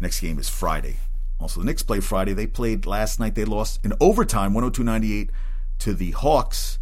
Next 0.00 0.20
game 0.20 0.38
is 0.38 0.48
Friday. 0.48 0.96
Also, 1.40 1.60
the 1.60 1.66
Knicks 1.66 1.82
play 1.82 2.00
Friday. 2.00 2.32
They 2.34 2.46
played 2.46 2.86
last 2.86 3.20
night. 3.20 3.34
They 3.34 3.44
lost 3.44 3.84
in 3.84 3.92
overtime, 4.00 4.54
102-98 4.54 5.30
to 5.80 5.94
the 5.94 6.12
Hawks. 6.12 6.78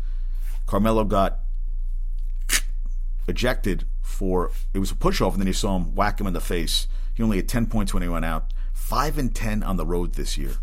Carmelo 0.66 1.04
got 1.04 1.40
ejected 3.28 3.84
for 4.02 4.50
it 4.72 4.78
was 4.78 4.90
a 4.90 4.94
push 4.94 5.20
off, 5.20 5.34
and 5.34 5.40
then 5.40 5.46
you 5.46 5.52
saw 5.52 5.76
him 5.76 5.94
whack 5.94 6.20
him 6.20 6.26
in 6.26 6.32
the 6.32 6.40
face. 6.40 6.88
He 7.14 7.22
only 7.22 7.36
had 7.38 7.48
10 7.48 7.66
points 7.66 7.92
when 7.92 8.02
he 8.02 8.08
went 8.08 8.24
out. 8.24 8.52
Five 8.86 9.18
and 9.18 9.34
10 9.34 9.64
on 9.64 9.78
the 9.78 9.84
road 9.84 10.14
this 10.14 10.38
year. 10.38 10.58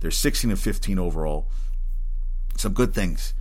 They're 0.00 0.10
16 0.10 0.50
and 0.50 0.58
15 0.58 0.98
overall. 0.98 1.46
Some 2.56 2.72
good 2.72 2.92
things. 2.92 3.34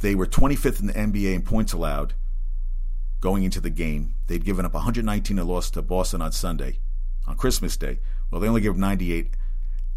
They 0.00 0.16
were 0.16 0.26
25th 0.26 0.80
in 0.80 0.88
the 0.88 0.92
NBA 0.94 1.34
in 1.34 1.42
points 1.42 1.72
allowed 1.72 2.14
going 3.20 3.44
into 3.44 3.60
the 3.60 3.70
game. 3.70 4.14
They'd 4.26 4.44
given 4.44 4.64
up 4.64 4.74
119 4.74 5.38
and 5.38 5.48
lost 5.48 5.74
to 5.74 5.82
Boston 5.82 6.20
on 6.20 6.32
Sunday, 6.32 6.80
on 7.24 7.36
Christmas 7.36 7.76
Day. 7.76 8.00
Well, 8.32 8.40
they 8.40 8.48
only 8.48 8.62
gave 8.62 8.76
98, 8.76 9.30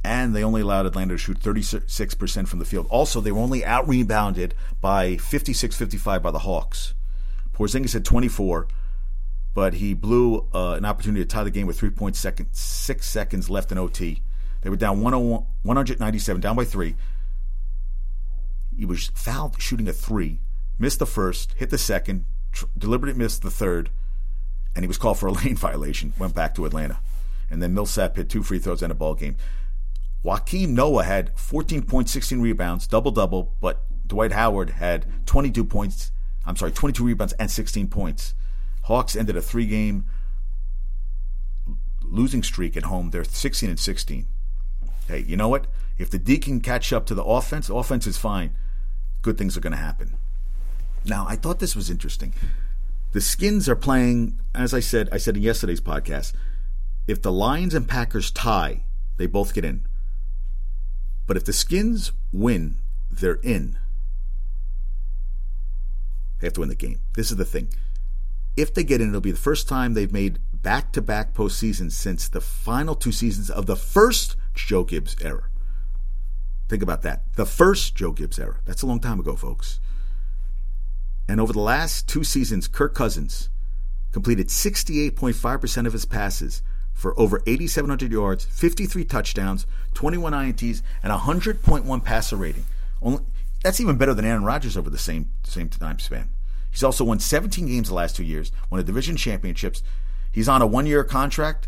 and 0.03 0.35
they 0.35 0.43
only 0.43 0.61
allowed 0.61 0.85
Atlanta 0.85 1.15
to 1.15 1.17
shoot 1.17 1.39
36% 1.39 2.47
from 2.47 2.59
the 2.59 2.65
field. 2.65 2.85
Also, 2.91 3.19
they 3.19 3.31
were 3.31 3.41
only 3.41 3.65
out 3.65 3.87
rebounded 3.87 4.53
by 4.79 5.17
56 5.17 5.75
55 5.75 6.21
by 6.21 6.29
the 6.29 6.37
Hawks. 6.37 6.93
Porzingis 7.51 7.93
had 7.93 8.05
24, 8.05 8.67
but 9.53 9.75
he 9.75 9.93
blew 9.93 10.47
uh, 10.53 10.73
an 10.77 10.85
opportunity 10.85 11.23
to 11.23 11.27
tie 11.27 11.43
the 11.43 11.51
game 11.51 11.67
with 11.67 11.79
3.6 11.79 13.03
seconds 13.03 13.49
left 13.49 13.71
in 13.71 13.77
OT. 13.77 14.21
They 14.61 14.69
were 14.69 14.75
down 14.75 15.01
197, 15.01 16.41
down 16.41 16.55
by 16.55 16.65
three. 16.65 16.95
He 18.75 18.85
was 18.85 19.11
fouled 19.13 19.61
shooting 19.61 19.87
a 19.87 19.93
three, 19.93 20.39
missed 20.79 20.99
the 20.99 21.05
first, 21.05 21.53
hit 21.57 21.69
the 21.69 21.77
second, 21.77 22.25
tr- 22.51 22.65
deliberately 22.77 23.17
missed 23.17 23.43
the 23.43 23.51
third, 23.51 23.89
and 24.75 24.83
he 24.83 24.87
was 24.87 24.97
called 24.97 25.19
for 25.19 25.27
a 25.27 25.31
lane 25.43 25.55
violation. 25.55 26.13
Went 26.17 26.33
back 26.33 26.55
to 26.55 26.65
Atlanta 26.65 26.99
and 27.53 27.61
then 27.61 27.73
Millsap 27.73 28.15
hit 28.15 28.29
two 28.29 28.41
free 28.41 28.57
throws 28.57 28.81
and 28.81 28.91
a 28.91 28.95
ball 28.95 29.13
game. 29.13 29.37
Joakim 30.25 30.69
Noah 30.69 31.03
had 31.03 31.37
14 31.37 31.83
points, 31.83 32.11
16 32.11 32.41
rebounds, 32.41 32.87
double 32.87 33.11
double, 33.11 33.53
but 33.61 33.83
Dwight 34.07 34.31
Howard 34.31 34.71
had 34.71 35.05
22 35.27 35.63
points. 35.63 36.11
I'm 36.45 36.55
sorry, 36.55 36.71
22 36.71 37.03
rebounds 37.03 37.33
and 37.33 37.51
16 37.51 37.87
points. 37.89 38.33
Hawks 38.83 39.15
ended 39.15 39.35
a 39.35 39.41
three 39.41 39.65
game 39.65 40.05
losing 42.01 42.43
streak 42.43 42.77
at 42.77 42.83
home. 42.83 43.09
They're 43.09 43.23
16 43.23 43.69
and 43.69 43.79
16. 43.79 44.27
Hey, 45.07 45.19
you 45.19 45.35
know 45.35 45.49
what? 45.49 45.67
If 45.97 46.09
the 46.09 46.19
D 46.19 46.37
can 46.37 46.61
catch 46.61 46.93
up 46.93 47.05
to 47.07 47.15
the 47.15 47.23
offense, 47.23 47.69
offense 47.69 48.07
is 48.07 48.17
fine. 48.17 48.55
Good 49.21 49.37
things 49.37 49.57
are 49.57 49.61
going 49.61 49.71
to 49.71 49.77
happen. 49.77 50.15
Now, 51.05 51.25
I 51.27 51.35
thought 51.35 51.59
this 51.59 51.75
was 51.75 51.89
interesting. 51.89 52.33
The 53.11 53.21
Skins 53.21 53.69
are 53.69 53.75
playing, 53.75 54.39
as 54.55 54.73
I 54.73 54.79
said, 54.79 55.09
I 55.11 55.17
said 55.17 55.37
in 55.37 55.43
yesterday's 55.43 55.81
podcast, 55.81 56.33
if 57.07 57.21
the 57.21 57.31
Lions 57.31 57.73
and 57.73 57.87
Packers 57.87 58.31
tie, 58.31 58.83
they 59.17 59.27
both 59.27 59.53
get 59.53 59.65
in. 59.65 59.85
But 61.27 61.37
if 61.37 61.45
the 61.45 61.53
Skins 61.53 62.11
win, 62.31 62.77
they're 63.11 63.39
in. 63.43 63.77
They 66.39 66.47
have 66.47 66.53
to 66.53 66.61
win 66.61 66.69
the 66.69 66.75
game. 66.75 66.99
This 67.15 67.31
is 67.31 67.37
the 67.37 67.45
thing. 67.45 67.69
If 68.55 68.73
they 68.73 68.83
get 68.83 69.01
in, 69.01 69.09
it'll 69.09 69.21
be 69.21 69.31
the 69.31 69.37
first 69.37 69.67
time 69.67 69.93
they've 69.93 70.11
made 70.11 70.39
back 70.53 70.91
to 70.93 71.01
back 71.01 71.33
postseasons 71.33 71.93
since 71.93 72.29
the 72.29 72.41
final 72.41 72.95
two 72.95 73.11
seasons 73.11 73.49
of 73.49 73.65
the 73.65 73.75
first 73.75 74.35
Joe 74.53 74.83
Gibbs 74.83 75.15
era. 75.21 75.49
Think 76.69 76.83
about 76.83 77.01
that. 77.01 77.23
The 77.35 77.45
first 77.45 77.95
Joe 77.95 78.11
Gibbs 78.11 78.39
era. 78.39 78.59
That's 78.65 78.81
a 78.81 78.87
long 78.87 78.99
time 78.99 79.19
ago, 79.19 79.35
folks. 79.35 79.79
And 81.27 81.39
over 81.39 81.53
the 81.53 81.59
last 81.59 82.07
two 82.07 82.23
seasons, 82.23 82.67
Kirk 82.67 82.93
Cousins 82.93 83.49
completed 84.11 84.47
68.5% 84.47 85.87
of 85.87 85.93
his 85.93 86.05
passes 86.05 86.61
for 86.93 87.19
over 87.19 87.41
8,700 87.47 88.11
yards, 88.11 88.45
53 88.45 89.03
touchdowns, 89.05 89.65
21 89.93 90.33
INTs, 90.33 90.81
and 91.01 91.11
a 91.11 91.17
100.1 91.17 92.03
passer 92.03 92.35
rating. 92.35 92.65
Only, 93.01 93.23
that's 93.63 93.79
even 93.79 93.97
better 93.97 94.13
than 94.13 94.25
Aaron 94.25 94.43
Rodgers 94.43 94.77
over 94.77 94.89
the 94.89 94.97
same 94.97 95.29
same 95.43 95.69
time 95.69 95.99
span. 95.99 96.29
He's 96.73 96.81
also 96.81 97.03
won 97.03 97.19
17 97.19 97.67
games 97.67 97.89
the 97.89 97.93
last 97.93 98.15
two 98.15 98.23
years, 98.23 98.51
won 98.71 98.79
a 98.79 98.83
division 98.83 99.15
championships. 99.15 99.83
He's 100.31 100.49
on 100.49 100.63
a 100.63 100.65
one 100.65 100.87
year 100.87 101.03
contract. 101.03 101.67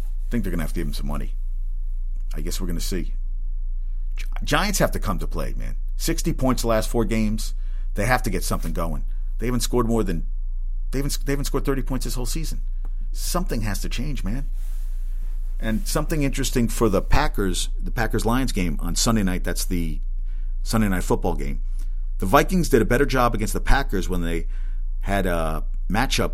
I 0.00 0.30
think 0.30 0.44
they're 0.44 0.50
going 0.50 0.60
to 0.60 0.64
have 0.64 0.72
to 0.72 0.80
give 0.80 0.86
him 0.86 0.94
some 0.94 1.06
money. 1.06 1.34
I 2.34 2.40
guess 2.40 2.58
we're 2.58 2.66
going 2.66 2.78
to 2.78 2.84
see. 2.84 3.12
Giants 4.42 4.78
have 4.78 4.92
to 4.92 4.98
come 4.98 5.18
to 5.18 5.26
play, 5.26 5.52
man. 5.58 5.76
60 5.98 6.32
points 6.32 6.62
the 6.62 6.68
last 6.68 6.88
four 6.88 7.04
games. 7.04 7.52
They 7.96 8.06
have 8.06 8.22
to 8.22 8.30
get 8.30 8.44
something 8.44 8.72
going. 8.72 9.04
They 9.40 9.46
haven't 9.46 9.60
scored 9.60 9.86
more 9.86 10.02
than 10.02 10.26
they 10.90 11.00
haven't 11.00 11.18
they 11.26 11.32
haven't 11.32 11.44
scored 11.44 11.66
30 11.66 11.82
points 11.82 12.06
this 12.06 12.14
whole 12.14 12.24
season. 12.24 12.62
Something 13.12 13.60
has 13.60 13.82
to 13.82 13.90
change, 13.90 14.24
man. 14.24 14.46
And 15.60 15.86
something 15.86 16.22
interesting 16.22 16.68
for 16.68 16.88
the 16.88 17.02
Packers, 17.02 17.68
the 17.78 17.90
Packers 17.90 18.24
Lions 18.24 18.52
game 18.52 18.78
on 18.80 18.96
Sunday 18.96 19.22
night, 19.22 19.44
that's 19.44 19.66
the 19.66 20.00
Sunday 20.62 20.88
night 20.88 21.04
football 21.04 21.34
game. 21.34 21.60
The 22.18 22.26
Vikings 22.26 22.68
did 22.68 22.82
a 22.82 22.86
better 22.86 23.06
job 23.06 23.34
against 23.34 23.52
the 23.52 23.60
Packers 23.60 24.08
when 24.08 24.22
they 24.22 24.46
had 25.00 25.26
a 25.26 25.64
matchup 25.88 26.32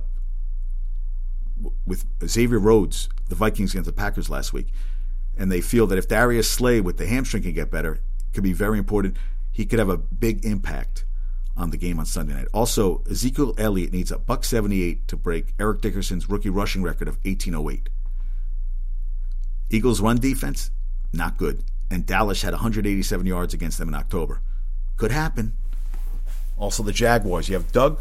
with 1.87 2.05
Xavier 2.27 2.59
Rhodes, 2.59 3.09
the 3.29 3.35
Vikings 3.35 3.73
against 3.73 3.87
the 3.87 3.93
Packers 3.93 4.31
last 4.31 4.53
week. 4.53 4.69
And 5.37 5.51
they 5.51 5.61
feel 5.61 5.87
that 5.89 5.99
if 5.99 6.09
Darius 6.09 6.51
Slay 6.51 6.81
with 6.81 6.99
the 6.99 7.07
hamstring 7.07 7.43
can 7.43 7.53
get 7.53 7.71
better, 7.71 7.95
it 7.95 8.35
could 8.35 8.43
be 8.43 8.53
very 8.53 8.79
important. 8.79 9.17
He 9.51 9.67
could 9.67 9.79
have 9.79 9.89
a 9.89 9.97
big 9.97 10.45
impact 10.45 11.05
on 11.57 11.71
the 11.71 11.77
game 11.77 11.99
on 11.99 12.07
Sunday 12.07 12.35
night. 12.35 12.49
Also, 12.53 13.03
Ezekiel 13.11 13.55
Elliott 13.59 13.93
needs 13.93 14.11
a 14.11 14.19
buck 14.19 14.45
78 14.45 15.07
to 15.09 15.17
break 15.17 15.55
Eric 15.59 15.81
Dickerson's 15.81 16.29
rookie 16.29 16.49
rushing 16.49 16.83
record 16.83 17.09
of 17.09 17.17
1808. 17.25 17.89
Eagles' 19.71 20.01
run 20.01 20.19
defense, 20.19 20.71
not 21.13 21.37
good. 21.37 21.65
And 21.91 22.07
Dallas 22.07 22.43
had 22.43 22.53
187 22.53 23.27
yards 23.27 23.53
against 23.53 23.79
them 23.79 23.89
in 23.89 23.95
October. 23.95 24.41
Could 24.97 25.11
happen. 25.11 25.57
Also, 26.57 26.83
the 26.83 26.93
Jaguars. 26.93 27.49
You 27.49 27.55
have 27.55 27.73
Doug 27.73 28.01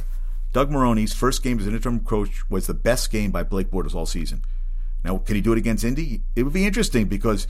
Doug 0.53 0.69
Marrone's 0.69 1.13
first 1.13 1.43
game 1.43 1.59
as 1.59 1.67
an 1.67 1.73
interim 1.73 2.01
coach 2.01 2.49
was 2.49 2.67
the 2.67 2.73
best 2.73 3.11
game 3.11 3.31
by 3.31 3.43
Blake 3.43 3.71
Bortles 3.71 3.95
all 3.95 4.05
season. 4.05 4.41
Now, 5.03 5.17
can 5.17 5.35
he 5.35 5.41
do 5.41 5.53
it 5.53 5.57
against 5.57 5.83
Indy? 5.83 6.21
It 6.35 6.43
would 6.43 6.53
be 6.53 6.65
interesting 6.65 7.07
because 7.07 7.47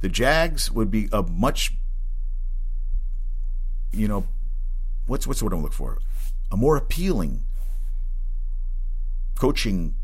the 0.00 0.08
Jags 0.08 0.70
would 0.70 0.90
be 0.90 1.08
a 1.12 1.22
much, 1.22 1.74
you 3.92 4.08
know, 4.08 4.26
what's 5.06 5.26
what's 5.26 5.40
the 5.40 5.46
word 5.46 5.54
I'm 5.54 5.62
looking 5.62 5.76
for? 5.76 5.98
A 6.50 6.56
more 6.56 6.76
appealing 6.76 7.44
coaching 9.34 9.94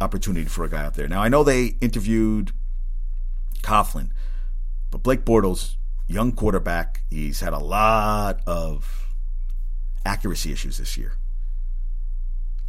opportunity 0.00 0.46
for 0.46 0.64
a 0.64 0.70
guy 0.70 0.84
out 0.84 0.94
there. 0.94 1.08
Now 1.08 1.22
I 1.22 1.28
know 1.28 1.44
they 1.44 1.76
interviewed 1.80 2.52
Coughlin, 3.62 4.10
but 4.90 5.02
Blake 5.02 5.24
Bortles, 5.24 5.74
young 6.08 6.32
quarterback, 6.32 7.02
he's 7.10 7.40
had 7.40 7.52
a 7.52 7.58
lot 7.58 8.40
of 8.46 9.08
accuracy 10.04 10.50
issues 10.50 10.78
this 10.78 10.96
year. 10.96 11.12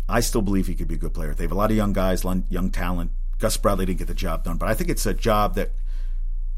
I 0.07 0.19
still 0.19 0.41
believe 0.41 0.67
he 0.67 0.75
could 0.75 0.87
be 0.87 0.95
a 0.95 0.97
good 0.99 1.13
player. 1.13 1.33
They 1.33 1.45
have 1.45 1.51
a 1.51 1.55
lot 1.55 1.71
of 1.71 1.77
young 1.77 1.93
guys, 1.93 2.23
young 2.49 2.69
talent. 2.71 3.11
Gus 3.37 3.57
Bradley 3.57 3.85
didn't 3.85 3.99
get 3.99 4.07
the 4.07 4.13
job 4.13 4.43
done, 4.43 4.57
but 4.57 4.67
I 4.67 4.73
think 4.73 4.89
it's 4.89 5.05
a 5.05 5.13
job 5.13 5.55
that 5.55 5.71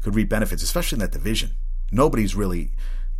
could 0.02 0.16
reap 0.16 0.28
benefits, 0.28 0.62
especially 0.62 0.96
in 0.96 1.00
that 1.00 1.12
division. 1.12 1.50
Nobody's 1.92 2.34
really 2.34 2.72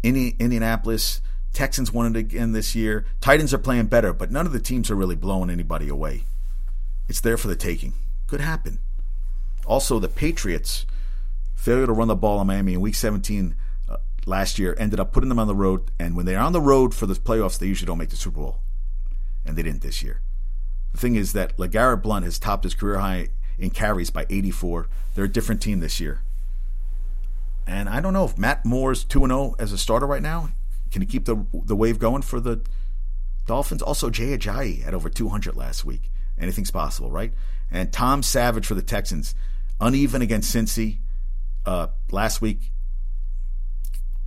Any 0.02 0.30
Indianapolis. 0.40 1.20
Texans 1.52 1.92
won 1.92 2.06
it 2.06 2.18
again 2.18 2.52
this 2.52 2.74
year. 2.74 3.04
Titans 3.20 3.54
are 3.54 3.58
playing 3.58 3.86
better, 3.86 4.12
but 4.12 4.32
none 4.32 4.46
of 4.46 4.52
the 4.52 4.58
teams 4.58 4.90
are 4.90 4.96
really 4.96 5.14
blowing 5.14 5.50
anybody 5.50 5.88
away. 5.88 6.24
It's 7.08 7.20
there 7.20 7.36
for 7.36 7.48
the 7.48 7.54
taking. 7.54 7.92
Could 8.26 8.40
happen. 8.40 8.78
Also, 9.66 9.98
the 9.98 10.08
Patriots 10.08 10.86
failure 11.62 11.86
to 11.86 11.92
run 11.92 12.08
the 12.08 12.16
ball 12.16 12.40
in 12.40 12.46
Miami 12.48 12.74
in 12.74 12.80
Week 12.80 12.96
17 12.96 13.54
uh, 13.88 13.96
last 14.26 14.58
year 14.58 14.74
ended 14.78 14.98
up 14.98 15.12
putting 15.12 15.28
them 15.28 15.38
on 15.38 15.46
the 15.46 15.54
road. 15.54 15.92
And 15.98 16.16
when 16.16 16.26
they're 16.26 16.40
on 16.40 16.52
the 16.52 16.60
road 16.60 16.92
for 16.92 17.06
the 17.06 17.14
playoffs, 17.14 17.58
they 17.58 17.68
usually 17.68 17.86
don't 17.86 17.98
make 17.98 18.10
the 18.10 18.16
Super 18.16 18.40
Bowl, 18.40 18.58
and 19.46 19.56
they 19.56 19.62
didn't 19.62 19.82
this 19.82 20.02
year. 20.02 20.20
The 20.90 20.98
thing 20.98 21.14
is 21.14 21.32
that 21.34 21.56
LeGarrette 21.56 22.02
Blunt 22.02 22.24
has 22.24 22.40
topped 22.40 22.64
his 22.64 22.74
career 22.74 22.98
high 22.98 23.28
in 23.58 23.70
carries 23.70 24.10
by 24.10 24.26
84. 24.28 24.88
They're 25.14 25.24
a 25.26 25.28
different 25.28 25.62
team 25.62 25.78
this 25.78 26.00
year. 26.00 26.22
And 27.64 27.88
I 27.88 28.00
don't 28.00 28.12
know 28.12 28.24
if 28.24 28.36
Matt 28.36 28.64
Moore's 28.64 29.04
2 29.04 29.20
0 29.20 29.54
as 29.60 29.72
a 29.72 29.78
starter 29.78 30.06
right 30.06 30.20
now. 30.20 30.48
Can 30.90 31.00
he 31.00 31.06
keep 31.06 31.26
the 31.26 31.46
the 31.52 31.76
wave 31.76 32.00
going 32.00 32.22
for 32.22 32.40
the 32.40 32.60
Dolphins? 33.46 33.82
Also, 33.82 34.10
Jay 34.10 34.36
Ajayi 34.36 34.82
had 34.82 34.94
over 34.94 35.08
200 35.08 35.56
last 35.56 35.84
week. 35.84 36.10
Anything's 36.36 36.72
possible, 36.72 37.12
right? 37.12 37.32
And 37.70 37.92
Tom 37.92 38.24
Savage 38.24 38.66
for 38.66 38.74
the 38.74 38.82
Texans, 38.82 39.36
uneven 39.80 40.22
against 40.22 40.54
Cincy 40.54 40.98
uh, 41.66 41.88
last 42.10 42.40
week. 42.40 42.70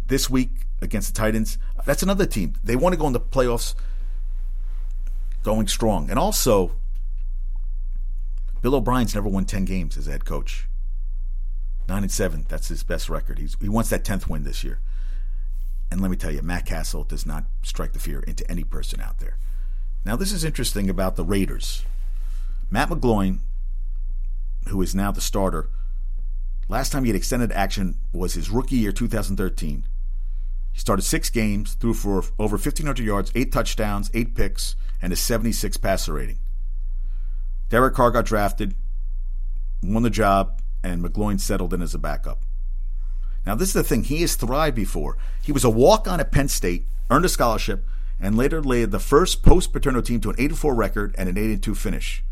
This 0.08 0.30
week 0.30 0.68
against 0.82 1.13
the 1.13 1.18
Titans, 1.20 1.58
that's 1.86 2.04
another 2.04 2.25
team. 2.25 2.56
They 2.63 2.75
want 2.75 2.94
to 2.94 2.98
go 2.98 3.08
in 3.08 3.13
the 3.13 3.20
playoffs 3.20 3.74
going 5.44 5.68
strong. 5.68 6.10
And 6.10 6.20
also, 6.20 6.75
Bill 8.62 8.75
O'Brien's 8.75 9.15
never 9.15 9.30
won 9.30 9.46
10 9.46 9.65
games 9.65 9.98
as 9.98 10.08
head 10.08 10.25
coach. 10.25 10.68
9 11.88 12.01
and 12.01 12.12
7, 12.12 12.46
that's 12.50 12.68
his 12.68 12.84
best 12.84 13.10
record. 13.10 13.38
He's, 13.38 13.56
he 13.62 13.70
wants 13.70 13.89
that 13.92 14.04
10th 14.04 14.27
win 14.27 14.44
this 14.44 14.63
year. 14.63 14.80
And 15.92 16.01
let 16.01 16.10
me 16.10 16.18
tell 16.18 16.32
you, 16.32 16.42
Matt 16.42 16.65
Cassel 16.65 17.04
does 17.04 17.25
not 17.25 17.46
strike 17.62 17.94
the 17.94 18.00
fear 18.00 18.22
into 18.22 18.50
any 18.50 18.63
person 18.63 19.00
out 19.01 19.20
there. 19.20 19.38
Now, 20.04 20.15
this 20.15 20.32
is 20.32 20.44
interesting 20.44 20.89
about 20.89 21.15
the 21.15 21.24
Raiders. 21.24 21.84
Matt 22.72 22.89
McGloin, 22.89 23.39
who 24.68 24.82
is 24.82 24.96
now 24.96 25.12
the 25.12 25.22
starter, 25.22 25.70
last 26.67 26.91
time 26.91 27.03
he 27.03 27.10
had 27.10 27.15
extended 27.15 27.51
action 27.51 27.98
was 28.12 28.34
his 28.34 28.50
rookie 28.50 28.77
year, 28.77 28.91
2013. 28.91 29.86
He 30.72 30.79
started 30.79 31.03
six 31.03 31.29
games, 31.29 31.74
threw 31.75 31.93
for 31.93 32.24
over 32.38 32.57
1,500 32.57 33.05
yards, 33.05 33.31
eight 33.34 33.51
touchdowns, 33.51 34.12
eight 34.13 34.36
picks, 34.36 34.75
and 35.01 35.13
a 35.13 35.15
76 35.15 35.77
passer 35.77 36.13
rating. 36.13 36.39
Derek 37.69 37.93
Carr 37.93 38.12
got 38.12 38.25
drafted, 38.25 38.75
won 39.81 40.03
the 40.03 40.10
job, 40.10 40.62
and 40.84 41.01
McGloin 41.01 41.39
settled 41.39 41.74
in 41.74 41.81
as 41.81 41.93
a 41.93 41.98
backup. 41.98 42.41
Now, 43.45 43.55
this 43.55 43.69
is 43.69 43.74
the 43.74 43.84
thing. 43.84 44.03
He 44.03 44.22
has 44.22 44.36
thrived 44.36 44.75
before. 44.75 45.17
He 45.41 45.51
was 45.51 45.63
a 45.63 45.69
walk 45.69 46.07
on 46.07 46.19
at 46.19 46.31
Penn 46.31 46.50
State, 46.50 46.86
earned 47.10 47.25
a 47.25 47.29
scholarship, 47.29 47.86
and 48.19 48.36
later 48.36 48.62
led 48.62 48.91
the 48.91 49.00
first 49.00 49.43
post 49.43 49.72
Paterno 49.72 50.01
team 50.01 50.19
to 50.22 50.29
an 50.29 50.36
8 50.38 50.57
4 50.57 50.75
record 50.75 51.15
and 51.17 51.29
an 51.29 51.38
8 51.38 51.62
2 51.62 51.75
finish. 51.75 52.24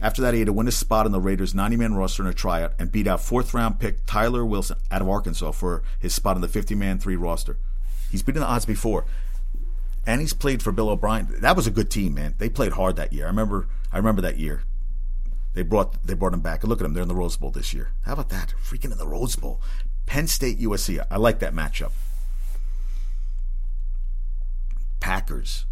After 0.00 0.20
that, 0.22 0.34
he 0.34 0.40
had 0.40 0.46
to 0.46 0.52
win 0.52 0.68
a 0.68 0.72
spot 0.72 1.06
on 1.06 1.12
the 1.12 1.20
Raiders' 1.20 1.54
90 1.54 1.76
man 1.76 1.94
roster 1.94 2.22
in 2.22 2.28
a 2.28 2.34
tryout 2.34 2.74
and 2.78 2.92
beat 2.92 3.06
out 3.06 3.20
fourth 3.20 3.54
round 3.54 3.80
pick 3.80 4.04
Tyler 4.04 4.44
Wilson 4.44 4.76
out 4.90 5.00
of 5.00 5.08
Arkansas 5.08 5.52
for 5.52 5.82
his 5.98 6.14
spot 6.14 6.36
on 6.36 6.42
the 6.42 6.48
50 6.48 6.74
man 6.74 6.98
3 6.98 7.16
roster. 7.16 7.58
He's 8.10 8.22
beaten 8.22 8.42
the 8.42 8.46
odds 8.46 8.66
before. 8.66 9.06
And 10.06 10.20
he's 10.20 10.34
played 10.34 10.62
for 10.62 10.70
Bill 10.70 10.90
O'Brien. 10.90 11.28
That 11.40 11.56
was 11.56 11.66
a 11.66 11.72
good 11.72 11.90
team, 11.90 12.14
man. 12.14 12.34
They 12.38 12.48
played 12.48 12.72
hard 12.72 12.96
that 12.96 13.12
year. 13.12 13.24
I 13.24 13.28
remember 13.28 13.68
I 13.92 13.96
remember 13.96 14.22
that 14.22 14.38
year. 14.38 14.62
They 15.54 15.62
brought 15.62 16.06
they 16.06 16.14
brought 16.14 16.34
him 16.34 16.40
back. 16.40 16.62
And 16.62 16.68
Look 16.68 16.80
at 16.80 16.84
them; 16.84 16.92
they're 16.92 17.02
in 17.02 17.08
the 17.08 17.14
Rose 17.14 17.36
Bowl 17.36 17.50
this 17.50 17.72
year. 17.72 17.90
How 18.02 18.12
about 18.12 18.28
that? 18.28 18.54
Freaking 18.62 18.92
in 18.92 18.98
the 18.98 19.06
Rose 19.06 19.36
Bowl. 19.36 19.60
Penn 20.04 20.28
State 20.28 20.60
USC. 20.60 21.04
I 21.10 21.16
like 21.16 21.40
that 21.40 21.54
matchup. 21.54 21.92
Packers. 25.00 25.64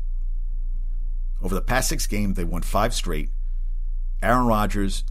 Over 1.42 1.54
the 1.54 1.60
past 1.60 1.88
six 1.88 2.06
games, 2.06 2.36
they 2.36 2.44
won 2.44 2.62
five 2.62 2.94
straight. 2.94 3.28
Aaron 4.24 4.46
Rodgers, 4.46 5.04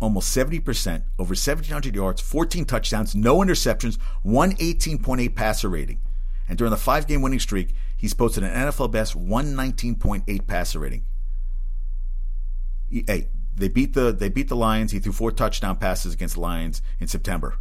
almost 0.00 0.36
70%, 0.36 1.02
over 1.18 1.30
1,700 1.30 1.94
yards, 1.94 2.20
14 2.20 2.64
touchdowns, 2.64 3.14
no 3.14 3.38
interceptions, 3.38 3.98
118.8 4.24 5.34
passer 5.34 5.68
rating. 5.68 6.00
And 6.48 6.56
during 6.56 6.70
the 6.70 6.76
five 6.76 7.06
game 7.06 7.22
winning 7.22 7.40
streak, 7.40 7.74
he's 7.96 8.14
posted 8.14 8.44
an 8.44 8.50
NFL 8.50 8.92
best 8.92 9.18
119.8 9.18 10.46
passer 10.46 10.78
rating. 10.78 11.04
Hey, 12.88 13.28
they 13.56 13.68
beat 13.68 13.94
the 13.94 14.12
they 14.12 14.28
beat 14.28 14.48
the 14.48 14.56
Lions. 14.56 14.92
He 14.92 15.00
threw 15.00 15.12
four 15.12 15.32
touchdown 15.32 15.76
passes 15.76 16.14
against 16.14 16.34
the 16.34 16.40
Lions 16.40 16.82
in 17.00 17.08
September. 17.08 17.56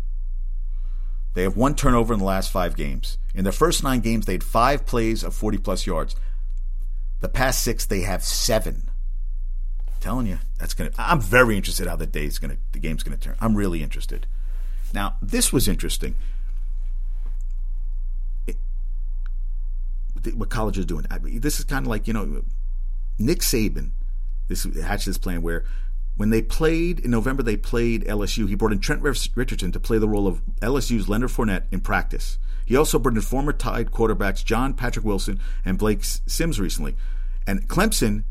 They 1.34 1.44
have 1.44 1.58
one 1.58 1.76
turnover 1.76 2.14
in 2.14 2.20
the 2.20 2.26
last 2.26 2.52
five 2.52 2.76
games. 2.76 3.18
In 3.34 3.44
their 3.44 3.52
first 3.52 3.84
nine 3.84 4.02
games, 4.02 4.26
they 4.26 4.34
had 4.34 4.44
five 4.44 4.86
plays 4.86 5.24
of 5.24 5.34
40 5.34 5.58
plus 5.58 5.86
yards. 5.86 6.16
The 7.20 7.28
past 7.28 7.62
six, 7.62 7.86
they 7.86 8.02
have 8.02 8.24
seven. 8.24 8.90
Telling 10.06 10.28
you, 10.28 10.38
that's 10.60 10.76
gonna. 10.76 10.92
I'm 11.00 11.20
very 11.20 11.58
interested 11.58 11.88
how 11.88 11.96
the 11.96 12.06
day's 12.06 12.38
gonna, 12.38 12.58
the 12.74 12.78
game's 12.78 13.02
gonna 13.02 13.18
turn. 13.18 13.34
I'm 13.42 13.56
really 13.56 13.82
interested. 13.82 14.28
Now, 14.94 15.16
this 15.20 15.52
was 15.52 15.68
interesting. 15.68 16.16
It, 18.46 18.56
what 20.36 20.52
college 20.52 20.78
is 20.78 20.86
doing. 20.86 21.08
I 21.10 21.18
mean, 21.18 21.40
this 21.40 21.58
is 21.58 21.66
kind 21.66 21.88
of 21.88 21.90
like 21.90 22.06
you 22.06 22.14
know, 22.14 22.44
Nick 23.18 23.40
Saban. 23.40 23.90
This 24.48 24.68
hatched 24.80 25.08
this 25.08 25.18
plan 25.18 25.42
where 25.42 25.66
when 26.18 26.30
they 26.30 26.44
played 26.44 27.00
in 27.00 27.10
November, 27.10 27.42
they 27.42 27.58
played 27.58 28.04
LSU. 28.06 28.48
He 28.48 28.54
brought 28.54 28.74
in 28.74 28.80
Trent 28.82 29.02
Richardson 29.02 29.72
to 29.72 29.80
play 29.80 29.98
the 29.98 30.08
role 30.08 30.28
of 30.28 30.40
LSU's 30.62 31.10
Leonard 31.10 31.32
Fournette 31.32 31.64
in 31.72 31.82
practice. 31.82 32.38
He 32.64 32.78
also 32.78 33.00
brought 33.00 33.16
in 33.16 33.22
former 33.22 33.54
Tide 33.54 33.90
quarterbacks 33.90 34.46
John 34.46 34.76
Parker 34.76 35.02
Wilson 35.02 35.40
and 35.66 35.80
Blake 35.80 36.04
Sims 36.04 36.60
recently. 36.60 36.96
And 37.48 37.68
Clemson 37.68 38.24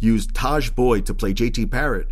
used 0.00 0.34
Tajh 0.34 0.74
Boyd 0.74 1.06
to 1.06 1.14
play 1.14 1.32
JT 1.32 1.70
Barrett. 1.70 2.08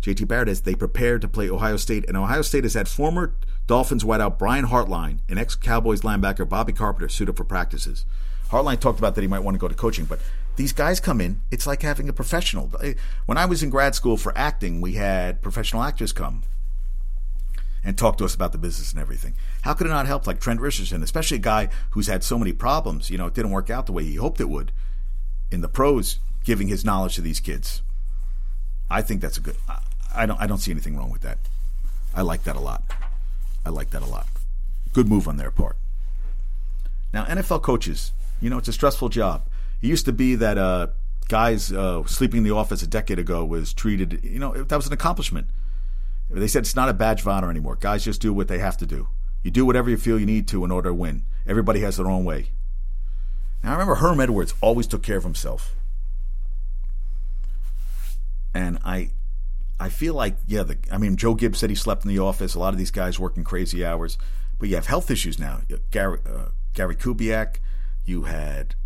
JT 0.00 0.26
Barrett 0.26 0.48
as 0.48 0.62
they 0.62 0.74
prepared 0.74 1.20
to 1.20 1.28
play 1.28 1.50
Ohio 1.50 1.76
State. 1.76 2.04
And 2.08 2.16
Ohio 2.16 2.42
State 2.42 2.64
has 2.64 2.74
had 2.74 2.88
former 2.88 3.34
Dolphins 3.66 4.04
wideout 4.04 4.38
Brian 4.38 4.66
Hartline 4.66 5.18
and 5.28 5.38
ex 5.38 5.54
Cowboys 5.54 6.00
linebacker 6.00 6.48
Bobby 6.48 6.72
Carpenter 6.72 7.08
suit 7.08 7.28
up 7.28 7.36
for 7.36 7.44
practices. 7.44 8.04
Hartline 8.48 8.80
talked 8.80 8.98
about 8.98 9.14
that 9.14 9.22
he 9.22 9.28
might 9.28 9.40
want 9.40 9.54
to 9.54 9.58
go 9.58 9.68
to 9.68 9.74
coaching, 9.74 10.04
but 10.04 10.20
these 10.56 10.72
guys 10.72 11.00
come 11.00 11.20
in. 11.20 11.40
It's 11.50 11.66
like 11.66 11.82
having 11.82 12.08
a 12.08 12.12
professional. 12.12 12.70
When 13.26 13.38
I 13.38 13.46
was 13.46 13.62
in 13.62 13.70
grad 13.70 13.94
school 13.94 14.16
for 14.16 14.36
acting, 14.36 14.80
we 14.80 14.94
had 14.94 15.40
professional 15.40 15.82
actors 15.82 16.12
come 16.12 16.42
and 17.84 17.96
talk 17.96 18.18
to 18.18 18.24
us 18.24 18.34
about 18.34 18.52
the 18.52 18.58
business 18.58 18.92
and 18.92 19.00
everything. 19.00 19.34
How 19.62 19.72
could 19.72 19.86
it 19.86 19.90
not 19.90 20.06
help? 20.06 20.26
Like 20.26 20.40
Trent 20.40 20.60
Richardson, 20.60 21.02
especially 21.02 21.38
a 21.38 21.40
guy 21.40 21.68
who's 21.90 22.08
had 22.08 22.22
so 22.22 22.38
many 22.38 22.52
problems. 22.52 23.08
You 23.08 23.18
know, 23.18 23.26
it 23.26 23.34
didn't 23.34 23.52
work 23.52 23.70
out 23.70 23.86
the 23.86 23.92
way 23.92 24.04
he 24.04 24.16
hoped 24.16 24.40
it 24.40 24.48
would. 24.48 24.72
In 25.50 25.62
the 25.62 25.68
pros, 25.68 26.18
giving 26.44 26.68
his 26.68 26.84
knowledge 26.84 27.14
to 27.16 27.20
these 27.20 27.40
kids. 27.40 27.82
I 28.90 29.02
think 29.02 29.20
that's 29.20 29.38
a 29.38 29.40
good. 29.40 29.56
I 30.14 30.26
don't. 30.26 30.40
I 30.40 30.46
don't 30.46 30.58
see 30.58 30.70
anything 30.70 30.96
wrong 30.96 31.10
with 31.10 31.22
that. 31.22 31.38
I 32.14 32.22
like 32.22 32.44
that 32.44 32.56
a 32.56 32.60
lot. 32.60 32.82
I 33.64 33.70
like 33.70 33.90
that 33.90 34.02
a 34.02 34.06
lot. 34.06 34.26
Good 34.92 35.08
move 35.08 35.26
on 35.26 35.38
their 35.38 35.50
part. 35.50 35.76
Now, 37.12 37.24
NFL 37.24 37.62
coaches, 37.62 38.12
you 38.40 38.50
know, 38.50 38.58
it's 38.58 38.68
a 38.68 38.72
stressful 38.72 39.08
job. 39.08 39.46
It 39.80 39.86
used 39.86 40.04
to 40.06 40.12
be 40.12 40.34
that 40.36 40.58
uh, 40.58 40.88
guys 41.28 41.72
uh, 41.72 42.04
sleeping 42.06 42.38
in 42.38 42.44
the 42.44 42.54
office 42.54 42.82
a 42.82 42.86
decade 42.86 43.18
ago 43.18 43.44
was 43.44 43.72
treated, 43.72 44.20
you 44.22 44.38
know, 44.38 44.52
that 44.52 44.76
was 44.76 44.86
an 44.86 44.92
accomplishment. 44.92 45.46
They 46.30 46.46
said 46.46 46.62
it's 46.62 46.76
not 46.76 46.88
a 46.88 46.94
badge 46.94 47.20
of 47.20 47.28
honor 47.28 47.50
anymore. 47.50 47.76
Guys 47.76 48.04
just 48.04 48.22
do 48.22 48.32
what 48.32 48.48
they 48.48 48.58
have 48.58 48.76
to 48.78 48.86
do. 48.86 49.08
You 49.42 49.50
do 49.50 49.66
whatever 49.66 49.90
you 49.90 49.96
feel 49.96 50.18
you 50.18 50.26
need 50.26 50.48
to 50.48 50.64
in 50.64 50.70
order 50.70 50.90
to 50.90 50.94
win. 50.94 51.24
Everybody 51.46 51.80
has 51.80 51.96
their 51.96 52.08
own 52.08 52.24
way. 52.24 52.50
Now, 53.62 53.70
I 53.70 53.72
remember 53.72 53.96
Herm 53.96 54.20
Edwards 54.20 54.54
always 54.60 54.86
took 54.86 55.02
care 55.02 55.16
of 55.16 55.24
himself. 55.24 55.74
And 58.54 58.78
I 58.84 59.10
I 59.80 59.88
feel 59.88 60.14
like, 60.14 60.36
yeah, 60.46 60.62
the, 60.62 60.78
I 60.92 60.98
mean, 60.98 61.16
Joe 61.16 61.34
Gibbs 61.34 61.58
said 61.58 61.70
he 61.70 61.74
slept 61.74 62.04
in 62.04 62.08
the 62.08 62.20
office. 62.20 62.54
A 62.54 62.58
lot 62.58 62.72
of 62.72 62.78
these 62.78 62.92
guys 62.92 63.18
working 63.18 63.42
crazy 63.42 63.84
hours. 63.84 64.16
But 64.58 64.68
you 64.68 64.76
have 64.76 64.86
health 64.86 65.10
issues 65.10 65.40
now. 65.40 65.62
Gary, 65.90 66.18
uh, 66.24 66.50
Gary 66.72 66.94
Kubiak, 66.94 67.56
you 68.04 68.22
had 68.22 68.76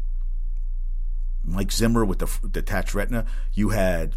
Mike 1.44 1.70
Zimmer 1.70 2.04
with 2.04 2.20
the 2.20 2.48
detached 2.48 2.94
retina. 2.94 3.26
You 3.52 3.70
had, 3.70 4.14